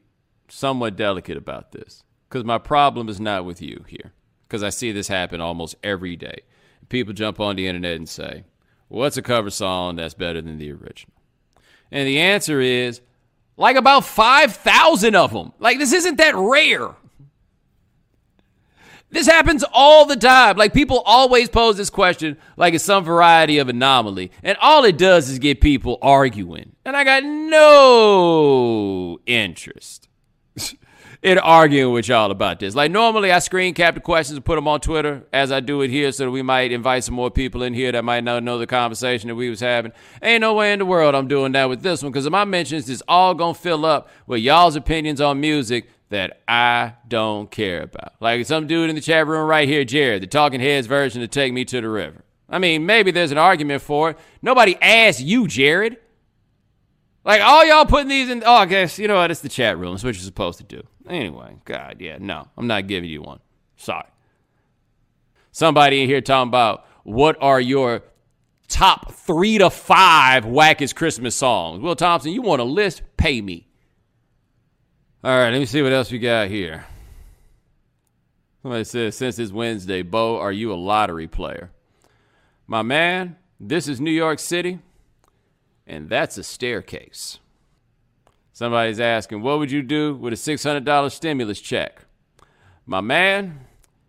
[0.48, 4.12] somewhat delicate about this because my problem is not with you here
[4.48, 6.40] because I see this happen almost every day.
[6.88, 8.42] People jump on the internet and say,
[8.88, 11.14] What's a cover song that's better than the original?
[11.92, 13.00] And the answer is
[13.56, 15.52] like about 5,000 of them.
[15.60, 16.96] Like, this isn't that rare.
[19.10, 20.56] This happens all the time.
[20.56, 24.30] Like people always pose this question like it's some variety of anomaly.
[24.42, 26.76] And all it does is get people arguing.
[26.84, 30.08] And I got no interest
[31.22, 32.76] in arguing with y'all about this.
[32.76, 35.82] Like normally I screen cap the questions and put them on Twitter as I do
[35.82, 38.44] it here so that we might invite some more people in here that might not
[38.44, 39.92] know the conversation that we was having.
[40.22, 42.44] Ain't no way in the world I'm doing that with this one because if my
[42.44, 47.50] mentions is all going to fill up with y'all's opinions on music that I don't
[47.50, 48.14] care about.
[48.20, 51.28] Like some dude in the chat room right here, Jared, the Talking Heads version to
[51.28, 52.24] Take Me to the River.
[52.48, 54.18] I mean, maybe there's an argument for it.
[54.42, 55.96] Nobody asked you, Jared.
[57.24, 58.42] Like all y'all putting these in.
[58.44, 59.30] Oh, I guess you know what?
[59.30, 59.94] It's the chat room.
[59.94, 60.82] It's what you're supposed to do.
[61.08, 63.40] Anyway, God, yeah, no, I'm not giving you one.
[63.76, 64.06] Sorry.
[65.52, 68.02] Somebody in here talking about what are your
[68.68, 71.80] top three to five wackest Christmas songs.
[71.80, 73.02] Will Thompson, you want a list?
[73.16, 73.66] Pay me.
[75.22, 76.86] All right, let me see what else we got here.
[78.62, 81.70] Somebody says, since it's Wednesday, Bo, are you a lottery player?
[82.66, 84.78] My man, this is New York City,
[85.86, 87.38] and that's a staircase.
[88.54, 92.06] Somebody's asking, what would you do with a $600 stimulus check?
[92.86, 93.60] My man,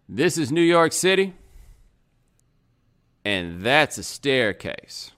[0.08, 1.34] this is New York City,
[3.26, 5.12] and that's a staircase.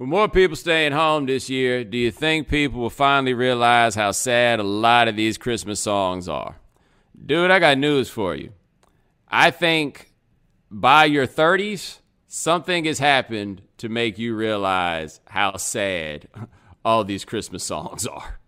[0.00, 4.12] With more people staying home this year, do you think people will finally realize how
[4.12, 6.56] sad a lot of these Christmas songs are?
[7.26, 8.54] Dude, I got news for you.
[9.28, 10.14] I think
[10.70, 16.28] by your 30s, something has happened to make you realize how sad
[16.82, 18.40] all these Christmas songs are.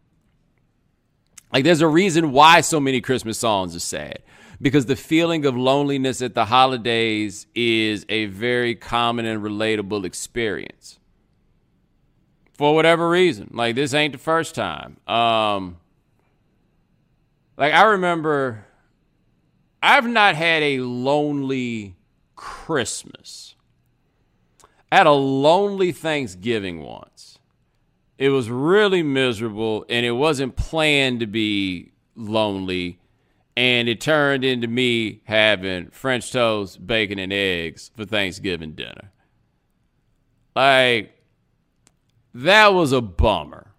[1.52, 4.20] Like, there's a reason why so many Christmas songs are sad.
[4.58, 10.98] Because the feeling of loneliness at the holidays is a very common and relatable experience
[12.62, 13.50] for whatever reason.
[13.52, 14.96] Like this ain't the first time.
[15.08, 15.78] Um
[17.56, 18.66] like I remember
[19.82, 21.96] I've not had a lonely
[22.36, 23.56] Christmas.
[24.92, 27.40] I had a lonely Thanksgiving once.
[28.16, 33.00] It was really miserable and it wasn't planned to be lonely.
[33.56, 39.10] And it turned into me having French toast, bacon, and eggs for Thanksgiving dinner.
[40.54, 41.21] Like,
[42.34, 43.72] that was a bummer.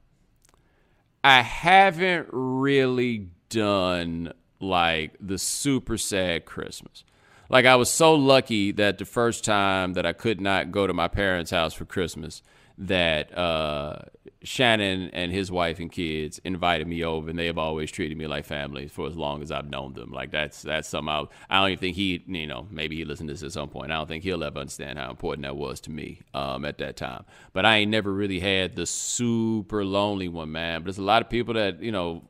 [1.23, 7.03] I haven't really done like the super sad Christmas.
[7.49, 10.93] Like I was so lucky that the first time that I could not go to
[10.93, 12.41] my parents' house for Christmas,
[12.77, 13.99] that uh,
[14.43, 18.27] Shannon and his wife and kids invited me over, and they have always treated me
[18.27, 20.12] like family for as long as I've known them.
[20.12, 23.33] Like that's that's somehow I don't even think he, you know, maybe he listened to
[23.33, 23.91] this at some point.
[23.91, 26.97] I don't think he'll ever understand how important that was to me um, at that
[26.97, 27.25] time.
[27.53, 30.81] But I ain't never really had the super lonely one, man.
[30.81, 32.23] But there's a lot of people that you know.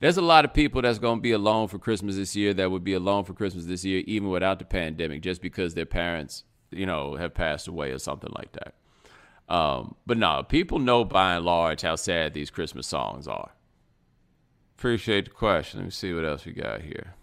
[0.00, 2.70] There's a lot of people that's going to be alone for Christmas this year that
[2.70, 6.44] would be alone for Christmas this year, even without the pandemic, just because their parents,
[6.70, 8.74] you know, have passed away or something like that.
[9.48, 13.50] Um, but no, people know by and large how sad these Christmas songs are.
[14.76, 15.80] Appreciate the question.
[15.80, 17.14] Let me see what else we got here.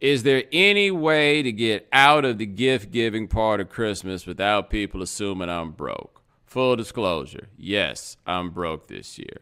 [0.00, 4.70] Is there any way to get out of the gift giving part of Christmas without
[4.70, 6.22] people assuming I'm broke?
[6.44, 9.40] Full disclosure, yes, I'm broke this year.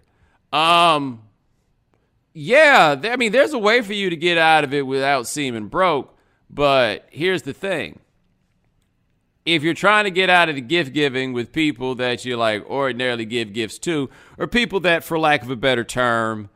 [0.52, 1.22] Um,
[2.32, 5.66] yeah, I mean, there's a way for you to get out of it without seeming
[5.66, 6.16] broke,
[6.48, 7.98] but here's the thing
[9.44, 12.64] if you're trying to get out of the gift giving with people that you like
[12.68, 16.48] ordinarily give gifts to, or people that, for lack of a better term,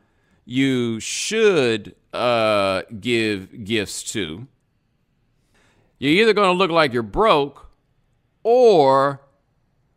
[0.45, 4.47] you should uh, give gifts to,
[5.99, 7.69] you're either going to look like you're broke
[8.41, 9.21] or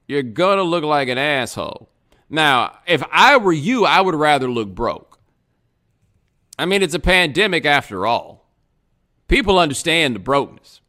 [0.06, 1.88] you're going to look like an asshole.
[2.28, 5.18] Now, if I were you, I would rather look broke.
[6.58, 8.50] I mean, it's a pandemic after all.
[9.28, 10.81] People understand the brokenness.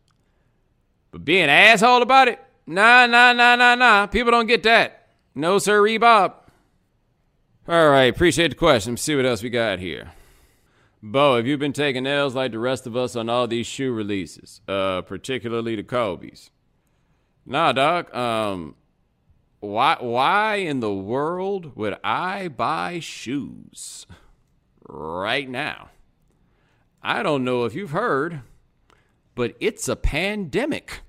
[1.13, 2.39] But being an asshole about it?
[2.65, 4.07] Nah, nah, nah, nah, nah.
[4.07, 5.09] People don't get that.
[5.35, 6.33] No, sir, Bob.
[7.67, 8.93] All right, appreciate the question.
[8.93, 10.11] Let's see what else we got here.
[11.03, 13.93] Bo, have you been taking L's like the rest of us on all these shoe
[13.93, 16.49] releases, uh, particularly the Kobe's?
[17.45, 18.13] Nah, doc.
[18.15, 18.75] Um,
[19.59, 24.07] why why in the world would I buy shoes
[24.89, 25.91] right now?
[27.03, 28.41] I don't know if you've heard,
[29.35, 31.02] but it's a pandemic.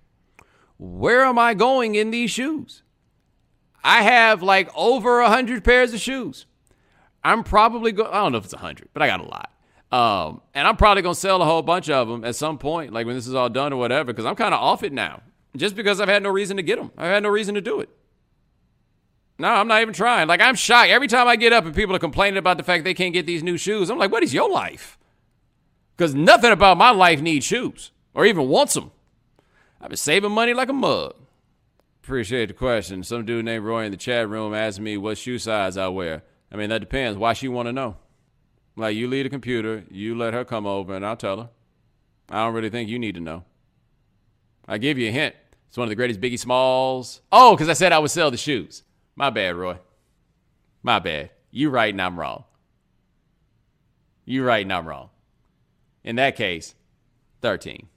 [0.84, 2.82] Where am I going in these shoes?
[3.82, 6.46] I have like over a hundred pairs of shoes.
[7.22, 8.10] I'm probably going.
[8.10, 9.50] I don't know if it's a hundred, but I got a lot.
[9.90, 13.06] Um, and I'm probably gonna sell a whole bunch of them at some point, like
[13.06, 15.22] when this is all done or whatever, because I'm kind of off it now.
[15.56, 17.80] Just because I've had no reason to get them, I've had no reason to do
[17.80, 17.88] it.
[19.38, 20.28] No, I'm not even trying.
[20.28, 22.84] Like I'm shocked every time I get up and people are complaining about the fact
[22.84, 23.90] they can't get these new shoes.
[23.90, 24.98] I'm like, what is your life?
[25.96, 28.90] Because nothing about my life needs shoes or even wants them.
[29.84, 31.14] I've been saving money like a mug.
[32.02, 33.02] Appreciate the question.
[33.02, 36.22] Some dude named Roy in the chat room asked me what shoe size I wear.
[36.50, 37.18] I mean, that depends.
[37.18, 37.98] Why she want to know?
[38.76, 41.50] Like, you leave the computer, you let her come over, and I'll tell her.
[42.30, 43.44] I don't really think you need to know.
[44.66, 45.34] I give you a hint.
[45.68, 47.20] It's one of the greatest Biggie Smalls.
[47.30, 48.84] Oh, because I said I would sell the shoes.
[49.16, 49.76] My bad, Roy.
[50.82, 51.28] My bad.
[51.50, 52.44] You right and I'm wrong.
[54.24, 55.10] You right and I'm wrong.
[56.02, 56.74] In that case,
[57.42, 57.88] 13.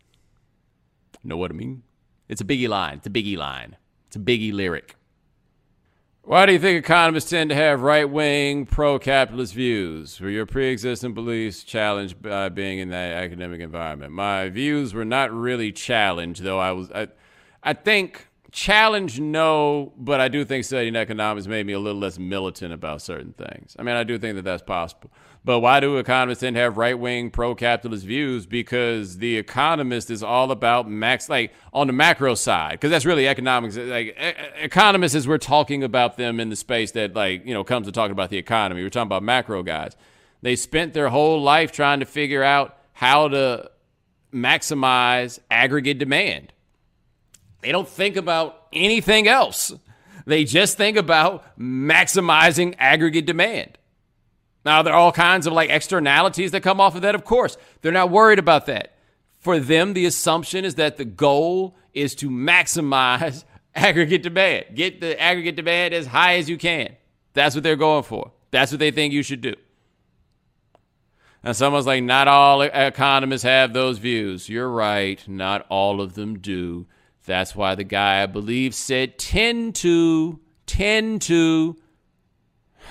[1.27, 1.83] Know what I mean?
[2.29, 2.95] It's a biggie line.
[2.95, 3.75] It's a biggie line.
[4.07, 4.95] It's a biggie lyric.
[6.21, 10.21] Why do you think economists tend to have right wing, pro capitalist views?
[10.21, 14.13] Were your pre existing beliefs challenged by being in that academic environment?
[14.13, 16.89] My views were not really challenged, though I was.
[16.91, 17.09] I,
[17.61, 22.17] I think challenge no, but I do think studying economics made me a little less
[22.17, 23.75] militant about certain things.
[23.77, 25.11] I mean, I do think that that's possible.
[25.43, 28.45] But why do economists then have right wing pro capitalist views?
[28.45, 33.27] Because the economist is all about max, like on the macro side, because that's really
[33.27, 33.77] economics.
[33.77, 34.17] Like
[34.57, 37.93] economists, as we're talking about them in the space that like you know comes to
[37.93, 39.95] talking about the economy, we're talking about macro guys.
[40.41, 43.71] They spent their whole life trying to figure out how to
[44.33, 46.51] maximize aggregate demand.
[47.67, 49.73] They don't think about anything else.
[50.25, 53.77] They just think about maximizing aggregate demand.
[54.63, 57.57] Now, there are all kinds of like externalities that come off of that, of course.
[57.81, 58.95] They're not worried about that.
[59.41, 63.43] For them, the assumption is that the goal is to maximize
[63.75, 64.67] aggregate demand.
[64.73, 66.95] Get the aggregate demand as high as you can.
[67.33, 68.31] That's what they're going for.
[68.51, 69.55] That's what they think you should do.
[71.43, 74.47] And someone's like, not all economists have those views.
[74.47, 75.21] You're right.
[75.27, 76.87] Not all of them do.
[77.27, 81.77] That's why the guy, I believe, said tend to, tend to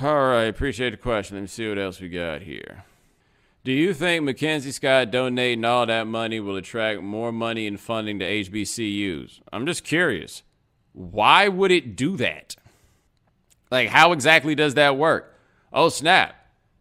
[0.03, 1.39] all right, appreciate the question.
[1.39, 2.85] Let me see what else we got here.
[3.65, 8.19] Do you think Mackenzie Scott donating all that money will attract more money and funding
[8.19, 9.41] to HBCUs?
[9.55, 10.43] I'm just curious.
[10.93, 12.57] Why would it do that?
[13.71, 15.35] Like, how exactly does that work?
[15.73, 16.37] Oh, snap.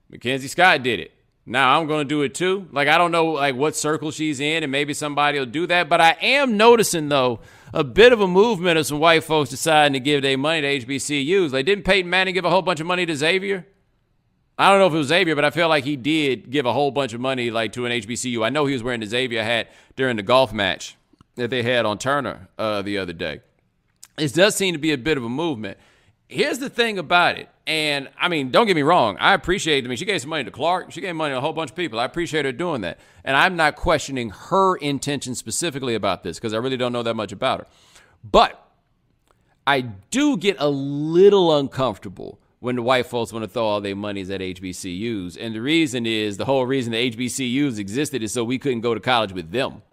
[0.09, 1.11] Mackenzie Scott did it.
[1.45, 2.67] Now I'm going to do it too.
[2.71, 5.89] Like, I don't know like what circle she's in, and maybe somebody will do that.
[5.89, 7.39] But I am noticing, though,
[7.73, 10.85] a bit of a movement of some white folks deciding to give their money to
[10.85, 11.51] HBCUs.
[11.51, 13.67] Like, didn't Peyton Manning give a whole bunch of money to Xavier?
[14.57, 16.73] I don't know if it was Xavier, but I feel like he did give a
[16.73, 18.43] whole bunch of money like to an HBCU.
[18.43, 20.95] I know he was wearing the Xavier hat during the golf match
[21.35, 23.41] that they had on Turner uh, the other day.
[24.17, 25.77] It does seem to be a bit of a movement.
[26.35, 27.47] Here's the thing about it.
[27.65, 29.15] And I mean, don't get me wrong.
[29.21, 29.85] I appreciate.
[29.85, 30.91] I mean, she gave some money to Clark.
[30.91, 31.97] She gave money to a whole bunch of people.
[31.97, 32.99] I appreciate her doing that.
[33.23, 37.15] And I'm not questioning her intention specifically about this because I really don't know that
[37.15, 37.67] much about her.
[38.21, 38.61] But
[39.65, 39.79] I
[40.11, 44.29] do get a little uncomfortable when the white folks want to throw all their monies
[44.29, 45.37] at HBCUs.
[45.39, 48.93] And the reason is the whole reason the HBCUs existed is so we couldn't go
[48.93, 49.83] to college with them.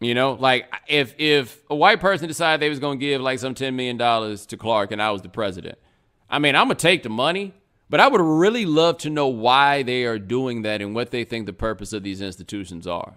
[0.00, 3.54] You know, like if if a white person decided they was gonna give like some
[3.54, 5.78] ten million dollars to Clark and I was the president,
[6.28, 7.54] I mean, I'm gonna take the money,
[7.88, 11.24] but I would really love to know why they are doing that and what they
[11.24, 13.16] think the purpose of these institutions are.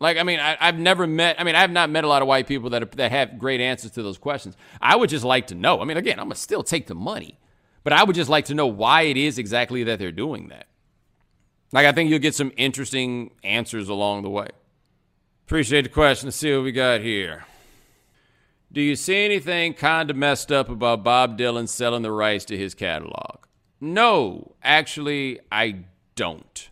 [0.00, 1.40] Like, I mean, I, have never met.
[1.40, 3.38] I mean, I have not met a lot of white people that are, that have
[3.38, 4.56] great answers to those questions.
[4.80, 5.80] I would just like to know.
[5.80, 7.38] I mean, again, I'm gonna still take the money,
[7.84, 10.66] but I would just like to know why it is exactly that they're doing that.
[11.72, 14.48] Like, I think you'll get some interesting answers along the way.
[15.48, 16.26] Appreciate the question.
[16.26, 17.46] Let's see what we got here.
[18.70, 22.58] Do you see anything kind of messed up about Bob Dylan selling the rights to
[22.58, 23.46] his catalog?
[23.80, 25.86] No, actually, I
[26.16, 26.68] don't.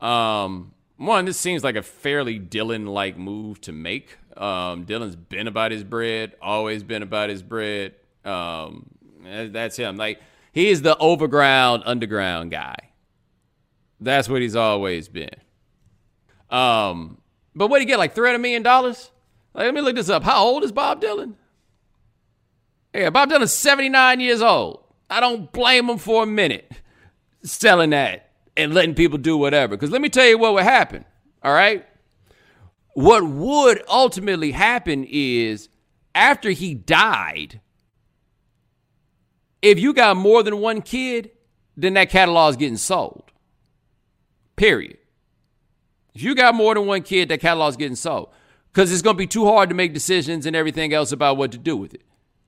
[0.00, 4.16] Um, one, this seems like a fairly Dylan like move to make.
[4.38, 7.94] Um, Dylan's been about his bread, always been about his bread.
[8.24, 8.86] Um,
[9.22, 9.98] that's him.
[9.98, 10.18] Like,
[10.52, 12.76] he is the overground, underground guy.
[14.00, 15.28] That's what he's always been.
[16.48, 17.18] Um,
[17.58, 17.98] but what did he get?
[17.98, 18.62] Like $300 million?
[18.62, 18.96] Like,
[19.54, 20.22] let me look this up.
[20.22, 21.34] How old is Bob Dylan?
[22.94, 24.84] Yeah, Bob Dylan's 79 years old.
[25.10, 26.70] I don't blame him for a minute
[27.42, 29.76] selling that and letting people do whatever.
[29.76, 31.04] Because let me tell you what would happen.
[31.42, 31.84] All right?
[32.94, 35.68] What would ultimately happen is
[36.14, 37.60] after he died,
[39.62, 41.30] if you got more than one kid,
[41.76, 43.32] then that catalog is getting sold.
[44.56, 44.97] Period.
[46.18, 48.30] If you got more than one kid, that catalog's getting sold.
[48.72, 51.52] Because it's going to be too hard to make decisions and everything else about what
[51.52, 52.02] to do with it.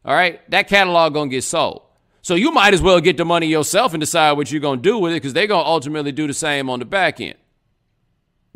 [0.04, 0.40] All right?
[0.50, 1.82] That catalog going to get sold.
[2.20, 4.82] So you might as well get the money yourself and decide what you're going to
[4.82, 7.36] do with it because they're going to ultimately do the same on the back end.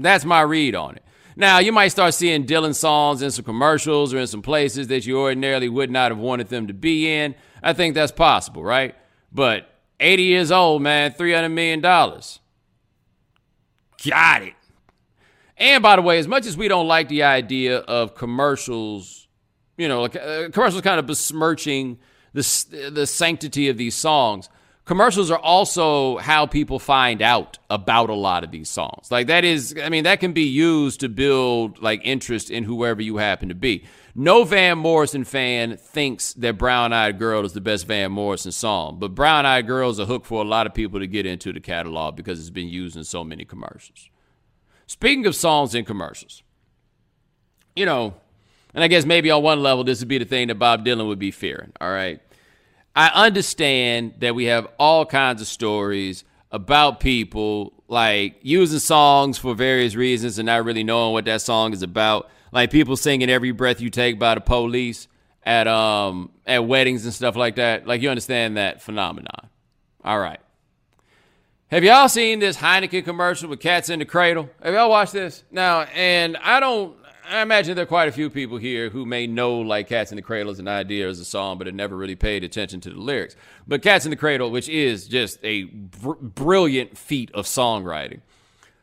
[0.00, 1.04] That's my read on it.
[1.36, 5.06] Now, you might start seeing Dylan songs in some commercials or in some places that
[5.06, 7.36] you ordinarily would not have wanted them to be in.
[7.62, 8.96] I think that's possible, right?
[9.30, 9.68] But
[10.00, 11.80] 80 years old, man, $300 million.
[11.80, 12.40] Got
[14.42, 14.54] it.
[15.56, 19.28] And by the way, as much as we don't like the idea of commercials,
[19.76, 21.98] you know, like, uh, commercials kind of besmirching
[22.32, 24.48] the, the sanctity of these songs,
[24.84, 29.10] commercials are also how people find out about a lot of these songs.
[29.10, 33.00] Like that is, I mean, that can be used to build like interest in whoever
[33.00, 33.84] you happen to be.
[34.16, 38.98] No Van Morrison fan thinks that Brown Eyed Girl is the best Van Morrison song,
[39.00, 41.52] but Brown Eyed Girl is a hook for a lot of people to get into
[41.52, 44.08] the catalog because it's been used in so many commercials.
[44.86, 46.42] Speaking of songs in commercials,
[47.74, 48.14] you know,
[48.74, 51.06] and I guess maybe on one level, this would be the thing that Bob Dylan
[51.06, 51.72] would be fearing.
[51.80, 52.20] All right.
[52.96, 59.54] I understand that we have all kinds of stories about people like using songs for
[59.54, 62.30] various reasons and not really knowing what that song is about.
[62.52, 65.08] Like people singing "Every Breath You Take" by the Police
[65.42, 67.86] at um at weddings and stuff like that.
[67.86, 69.48] Like you understand that phenomenon.
[70.04, 70.38] All right.
[71.74, 74.48] Have y'all seen this Heineken commercial with cats in the cradle?
[74.62, 75.42] Have y'all watched this?
[75.50, 76.96] Now, and I don't
[77.28, 80.16] I imagine there are quite a few people here who may know like Cats in
[80.16, 82.90] the Cradle as an idea as a song, but have never really paid attention to
[82.90, 83.34] the lyrics.
[83.66, 88.20] But Cats in the Cradle, which is just a br- brilliant feat of songwriting,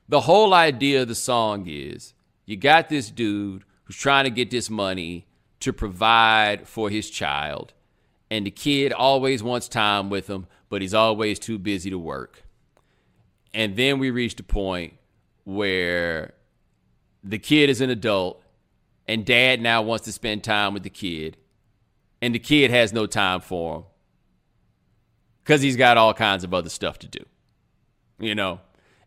[0.10, 2.14] the whole idea of the song is
[2.46, 5.28] you got this dude who's trying to get this money
[5.62, 7.72] to provide for his child,
[8.30, 12.44] and the kid always wants time with him, but he's always too busy to work.
[13.54, 14.94] And then we reached a point
[15.44, 16.34] where
[17.24, 18.42] the kid is an adult
[19.08, 21.38] and dad now wants to spend time with the kid
[22.22, 23.84] and the kid has no time for him
[25.44, 27.24] because he's got all kinds of other stuff to do
[28.20, 28.60] you know?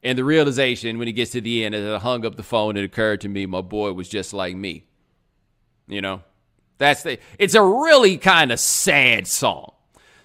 [0.02, 2.76] And the realization when he gets to the end as i hung up the phone
[2.76, 4.84] it occurred to me my boy was just like me
[5.86, 6.22] you know?
[6.78, 9.72] That's the it's a really kind of sad song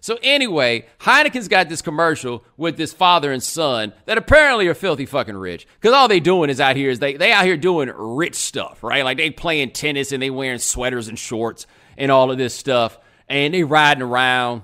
[0.02, 5.06] so anyway, Heineken's got this commercial with this father and son that apparently are filthy
[5.06, 5.68] fucking rich.
[5.80, 8.84] Because all they doing is out here is they they out here doing rich stuff,
[8.84, 9.04] right?
[9.04, 12.97] Like they playing tennis and they wearing sweaters and shorts and all of this stuff.
[13.28, 14.64] And they riding around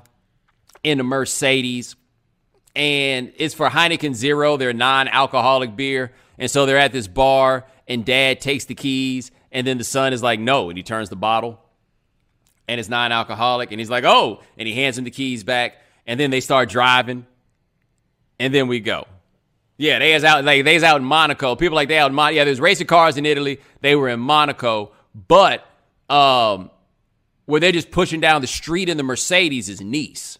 [0.83, 1.95] in a Mercedes.
[2.75, 6.11] And it's for Heineken Zero, their non-alcoholic beer.
[6.37, 10.11] And so they're at this bar and dad takes the keys and then the son
[10.11, 11.64] is like, no, and he turns the bottle
[12.67, 15.75] and it's non-alcoholic and he's like oh and he hands him the keys back
[16.07, 17.25] and then they start driving
[18.39, 19.07] and then we go.
[19.77, 21.55] Yeah they was out like they was out in monaco.
[21.55, 23.59] People like they out in monaco yeah there's racing cars in italy.
[23.81, 25.65] They were in monaco but
[26.09, 26.69] um
[27.45, 30.37] where they're just pushing down the street in the mercedes is nice.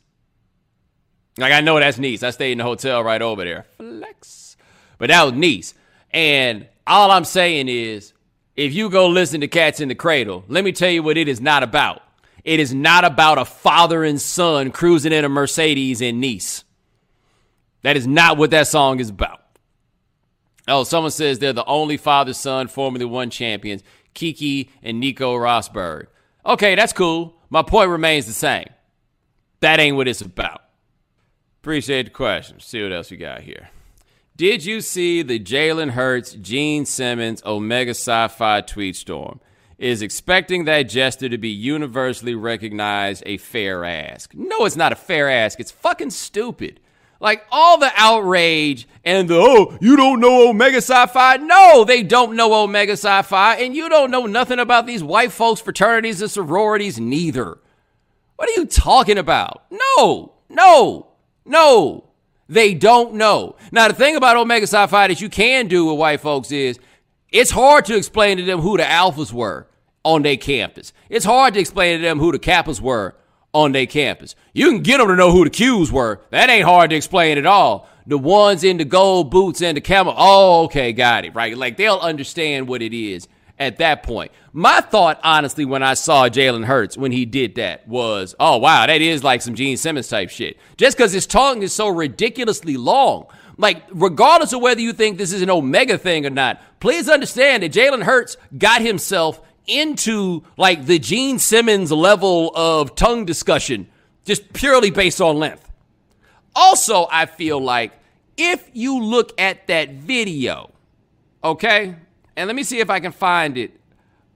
[1.37, 2.23] Like i know that's nice.
[2.23, 3.65] I stayed in the hotel right over there.
[3.77, 4.57] Flex.
[4.97, 5.73] But that was nice.
[6.11, 8.13] And all i'm saying is
[8.55, 11.27] if you go listen to cats in the cradle let me tell you what it
[11.27, 12.01] is not about
[12.45, 16.63] it is not about a father and son cruising in a Mercedes in Nice.
[17.81, 19.41] That is not what that song is about.
[20.67, 23.83] Oh, someone says they're the only father son Formula One champions,
[24.13, 26.07] Keke and Nico Rosberg.
[26.45, 27.35] Okay, that's cool.
[27.49, 28.69] My point remains the same.
[29.59, 30.61] That ain't what it's about.
[31.61, 32.59] Appreciate the question.
[32.59, 33.69] See what else we got here.
[34.35, 39.39] Did you see the Jalen Hurts, Gene Simmons, Omega Psi Phi tweet storm?
[39.77, 44.33] Is expecting that gesture to be universally recognized a fair ask.
[44.33, 45.59] No, it's not a fair ask.
[45.59, 46.79] It's fucking stupid.
[47.19, 51.37] Like all the outrage and the oh, you don't know Omega Psi Phi.
[51.37, 55.31] No, they don't know Omega Psi Phi, and you don't know nothing about these white
[55.31, 57.57] folks fraternities and sororities neither.
[58.35, 59.63] What are you talking about?
[59.71, 61.07] No, no,
[61.45, 62.03] no.
[62.47, 63.55] They don't know.
[63.71, 66.79] Now the thing about Omega Psi Phi that you can do with white folks is
[67.35, 69.67] it's hard to explain to them who the alphas were
[70.05, 70.93] on their campus.
[71.09, 73.13] It's hard to explain to them who the kappas were
[73.53, 74.35] on their campus.
[74.53, 76.21] You can get them to know who the Qs were.
[76.29, 77.89] That ain't hard to explain at all.
[78.07, 80.13] The ones in the gold boots and the camel.
[80.15, 81.35] Oh, okay, got it.
[81.35, 81.57] Right.
[81.57, 83.27] Like they'll understand what it is
[83.59, 84.31] at that point.
[84.53, 88.85] My thought, honestly, when I saw Jalen Hurts when he did that was, oh, wow,
[88.85, 90.57] that is like some Gene Simmons type shit.
[90.77, 93.27] Just because his tongue is so ridiculously long.
[93.57, 97.63] Like, regardless of whether you think this is an Omega thing or not, please understand
[97.63, 103.87] that Jalen Hurts got himself into like the Gene Simmons level of tongue discussion
[104.25, 105.69] just purely based on length.
[106.55, 107.93] Also, I feel like
[108.37, 110.71] if you look at that video,
[111.43, 111.95] okay,
[112.35, 113.79] and let me see if I can find it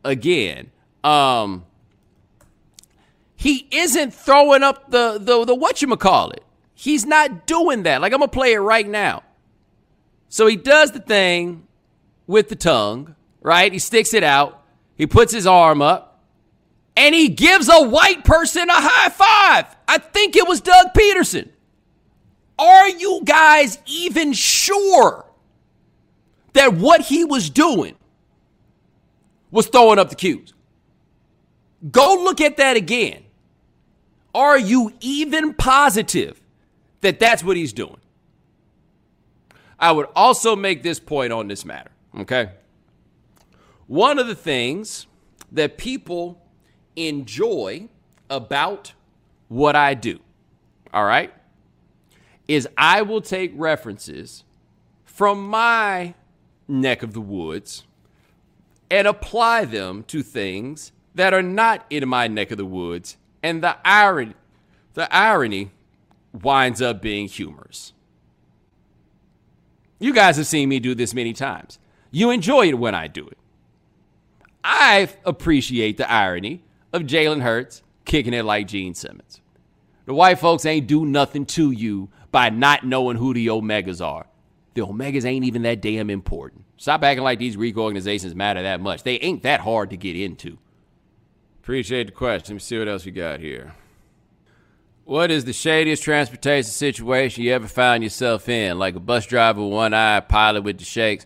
[0.03, 0.71] again.
[1.03, 1.65] Um,
[3.35, 6.43] he isn't throwing up the the the what you call it.
[6.81, 7.99] He's not doing that.
[7.99, 9.23] Like I'm gonna play it right now.
[10.29, 11.67] So he does the thing
[12.25, 13.69] with the tongue, right?
[13.69, 14.63] He sticks it out.
[14.95, 16.23] He puts his arm up,
[16.95, 19.75] and he gives a white person a high five.
[19.89, 21.49] I think it was Doug Pederson.
[22.57, 25.25] Are you guys even sure
[26.53, 27.95] that what he was doing
[29.51, 30.53] was throwing up the Qs?
[31.91, 33.25] Go look at that again.
[34.33, 36.38] Are you even positive
[37.01, 37.97] that that's what he's doing?
[39.79, 42.51] I would also make this point on this matter, okay?
[43.87, 45.07] One of the things
[45.51, 46.41] that people
[46.95, 47.87] enjoy
[48.29, 48.93] about
[49.47, 50.19] what I do,
[50.93, 51.33] all right,
[52.47, 54.43] is I will take references
[55.05, 56.13] from my
[56.67, 57.83] neck of the woods
[58.91, 63.63] and apply them to things that are not in my neck of the woods and
[63.63, 64.33] the irony,
[64.93, 65.71] the irony
[66.33, 67.93] winds up being humorous.
[69.99, 71.79] You guys have seen me do this many times.
[72.11, 73.37] You enjoy it when I do it.
[74.63, 76.63] I appreciate the irony
[76.93, 79.41] of Jalen Hurts kicking it like Gene Simmons.
[80.05, 84.27] The white folks ain't do nothing to you by not knowing who the Omegas are.
[84.73, 86.63] The Omegas ain't even that damn important.
[86.77, 89.03] Stop acting like these Greek organizations matter that much.
[89.03, 90.57] They ain't that hard to get into.
[91.61, 92.55] Appreciate the question.
[92.55, 93.73] Let me see what else we got here.
[95.09, 98.77] What is the shadiest transportation situation you ever found yourself in?
[98.77, 101.25] Like a bus driver one eye, pilot with the shakes.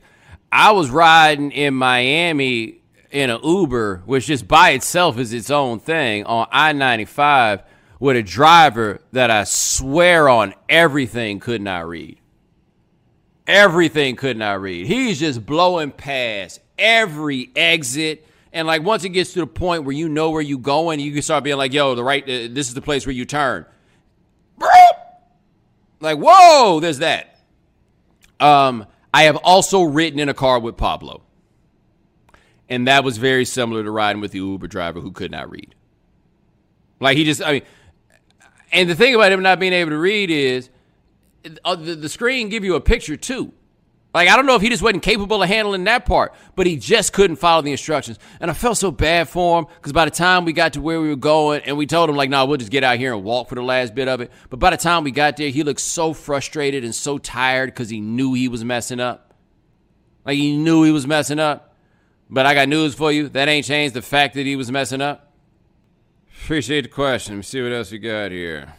[0.54, 2.80] I was riding in Miami
[3.12, 7.64] in an Uber, which just by itself is its own thing, on I 95
[8.00, 12.20] with a driver that I swear on everything could not read.
[13.48, 14.88] Everything could not read.
[14.88, 19.95] He's just blowing past every exit and like once it gets to the point where
[19.95, 22.70] you know where you going, you can start being like, "Yo, the right, uh, this
[22.70, 23.66] is the place where you turn."
[25.99, 27.39] Like, whoa, there's that.
[28.39, 31.24] Um, I have also ridden in a car with Pablo,
[32.68, 35.76] and that was very similar to riding with the Uber driver who could not read.
[36.99, 37.62] Like he just, I mean,
[38.72, 40.70] and the thing about him not being able to read is
[41.64, 43.54] uh, the, the screen give you a picture too.
[44.14, 46.78] Like, I don't know if he just wasn't capable of handling that part, but he
[46.78, 48.20] just couldn't follow the instructions.
[48.39, 51.01] And I felt so bad for him because by the time we got to where
[51.01, 53.14] we were going and we told him, like, no, nah, we'll just get out here
[53.16, 54.32] and walk for the last bit of it.
[54.51, 57.89] But by the time we got there, he looked so frustrated and so tired because
[57.89, 59.34] he knew he was messing up.
[60.26, 61.76] Like, he knew he was messing up.
[62.30, 63.30] But I got news for you.
[63.30, 65.34] That ain't changed the fact that he was messing up.
[66.43, 67.34] Appreciate the question.
[67.34, 68.74] Let me see what else we got here.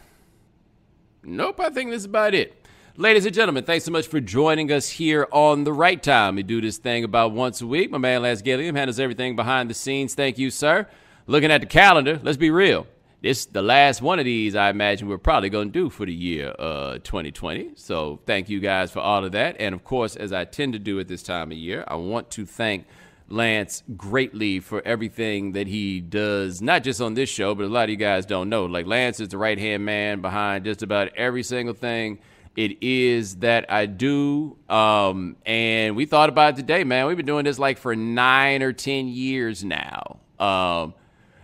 [1.23, 2.64] Nope, I think this is about it.
[2.97, 6.35] Ladies and gentlemen, thanks so much for joining us here on The Right Time.
[6.35, 7.91] We do this thing about once a week.
[7.91, 10.15] My man Lance Gilliam handles everything behind the scenes.
[10.15, 10.87] Thank you, sir.
[11.27, 12.87] Looking at the calendar, let's be real.
[13.21, 16.13] This the last one of these I imagine we're probably going to do for the
[16.13, 17.71] year uh, 2020.
[17.75, 19.57] So thank you guys for all of that.
[19.59, 22.31] And of course, as I tend to do at this time of year, I want
[22.31, 22.85] to thank
[23.27, 27.83] Lance greatly for everything that he does, not just on this show, but a lot
[27.83, 28.63] of you guys don't know.
[28.63, 32.19] Like Lance is the right hand man behind just about every single thing
[32.55, 34.57] it is that I do.
[34.69, 37.07] Um, and we thought about it today, man.
[37.07, 40.19] We've been doing this like for nine or 10 years now.
[40.39, 40.93] Um,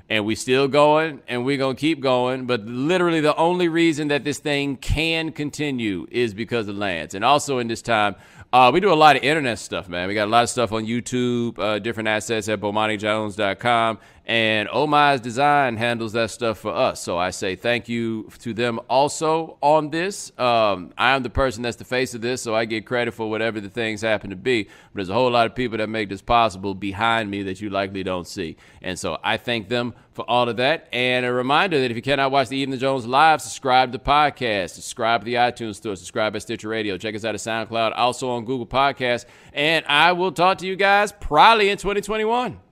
[0.09, 2.45] and we still going and we're going to keep going.
[2.45, 7.13] But literally, the only reason that this thing can continue is because of Lance.
[7.13, 8.15] And also in this time,
[8.53, 10.09] uh, we do a lot of internet stuff, man.
[10.09, 13.99] We got a lot of stuff on YouTube, uh, different assets at BomaniJones.com.
[14.31, 17.01] And Omi's Design handles that stuff for us.
[17.01, 20.31] So I say thank you to them also on this.
[20.39, 23.29] Um, I am the person that's the face of this, so I get credit for
[23.29, 24.63] whatever the things happen to be.
[24.63, 27.69] But there's a whole lot of people that make this possible behind me that you
[27.69, 28.55] likely don't see.
[28.81, 30.87] And so I thank them for all of that.
[30.93, 34.03] And a reminder that if you cannot watch the Evening Jones live, subscribe to the
[34.05, 37.91] podcast, subscribe to the iTunes Store, subscribe at Stitcher Radio, check us out at SoundCloud,
[37.97, 39.25] also on Google Podcasts.
[39.51, 42.70] And I will talk to you guys probably in 2021.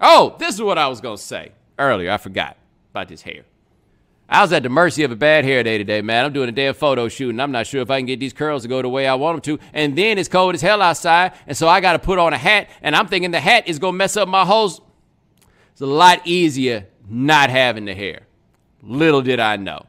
[0.00, 2.10] Oh, this is what I was going to say earlier.
[2.10, 2.56] I forgot
[2.90, 3.42] about this hair.
[4.28, 6.24] I was at the mercy of a bad hair day today, man.
[6.24, 8.32] I'm doing a damn photo shoot, and I'm not sure if I can get these
[8.32, 9.64] curls to go the way I want them to.
[9.72, 12.38] And then it's cold as hell outside, and so I got to put on a
[12.38, 14.66] hat, and I'm thinking the hat is going to mess up my whole.
[15.72, 18.20] It's a lot easier not having the hair.
[18.82, 19.86] Little did I know.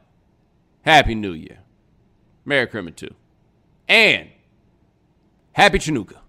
[0.82, 1.58] Happy New Year.
[2.44, 3.14] Merry Christmas, too.
[3.86, 4.28] And
[5.52, 6.21] Happy Chanukah.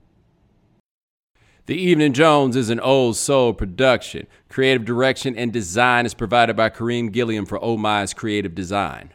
[1.66, 4.28] The Evening Jones is an old soul production.
[4.50, 9.14] Creative direction and design is provided by Kareem Gilliam for My's Creative Design.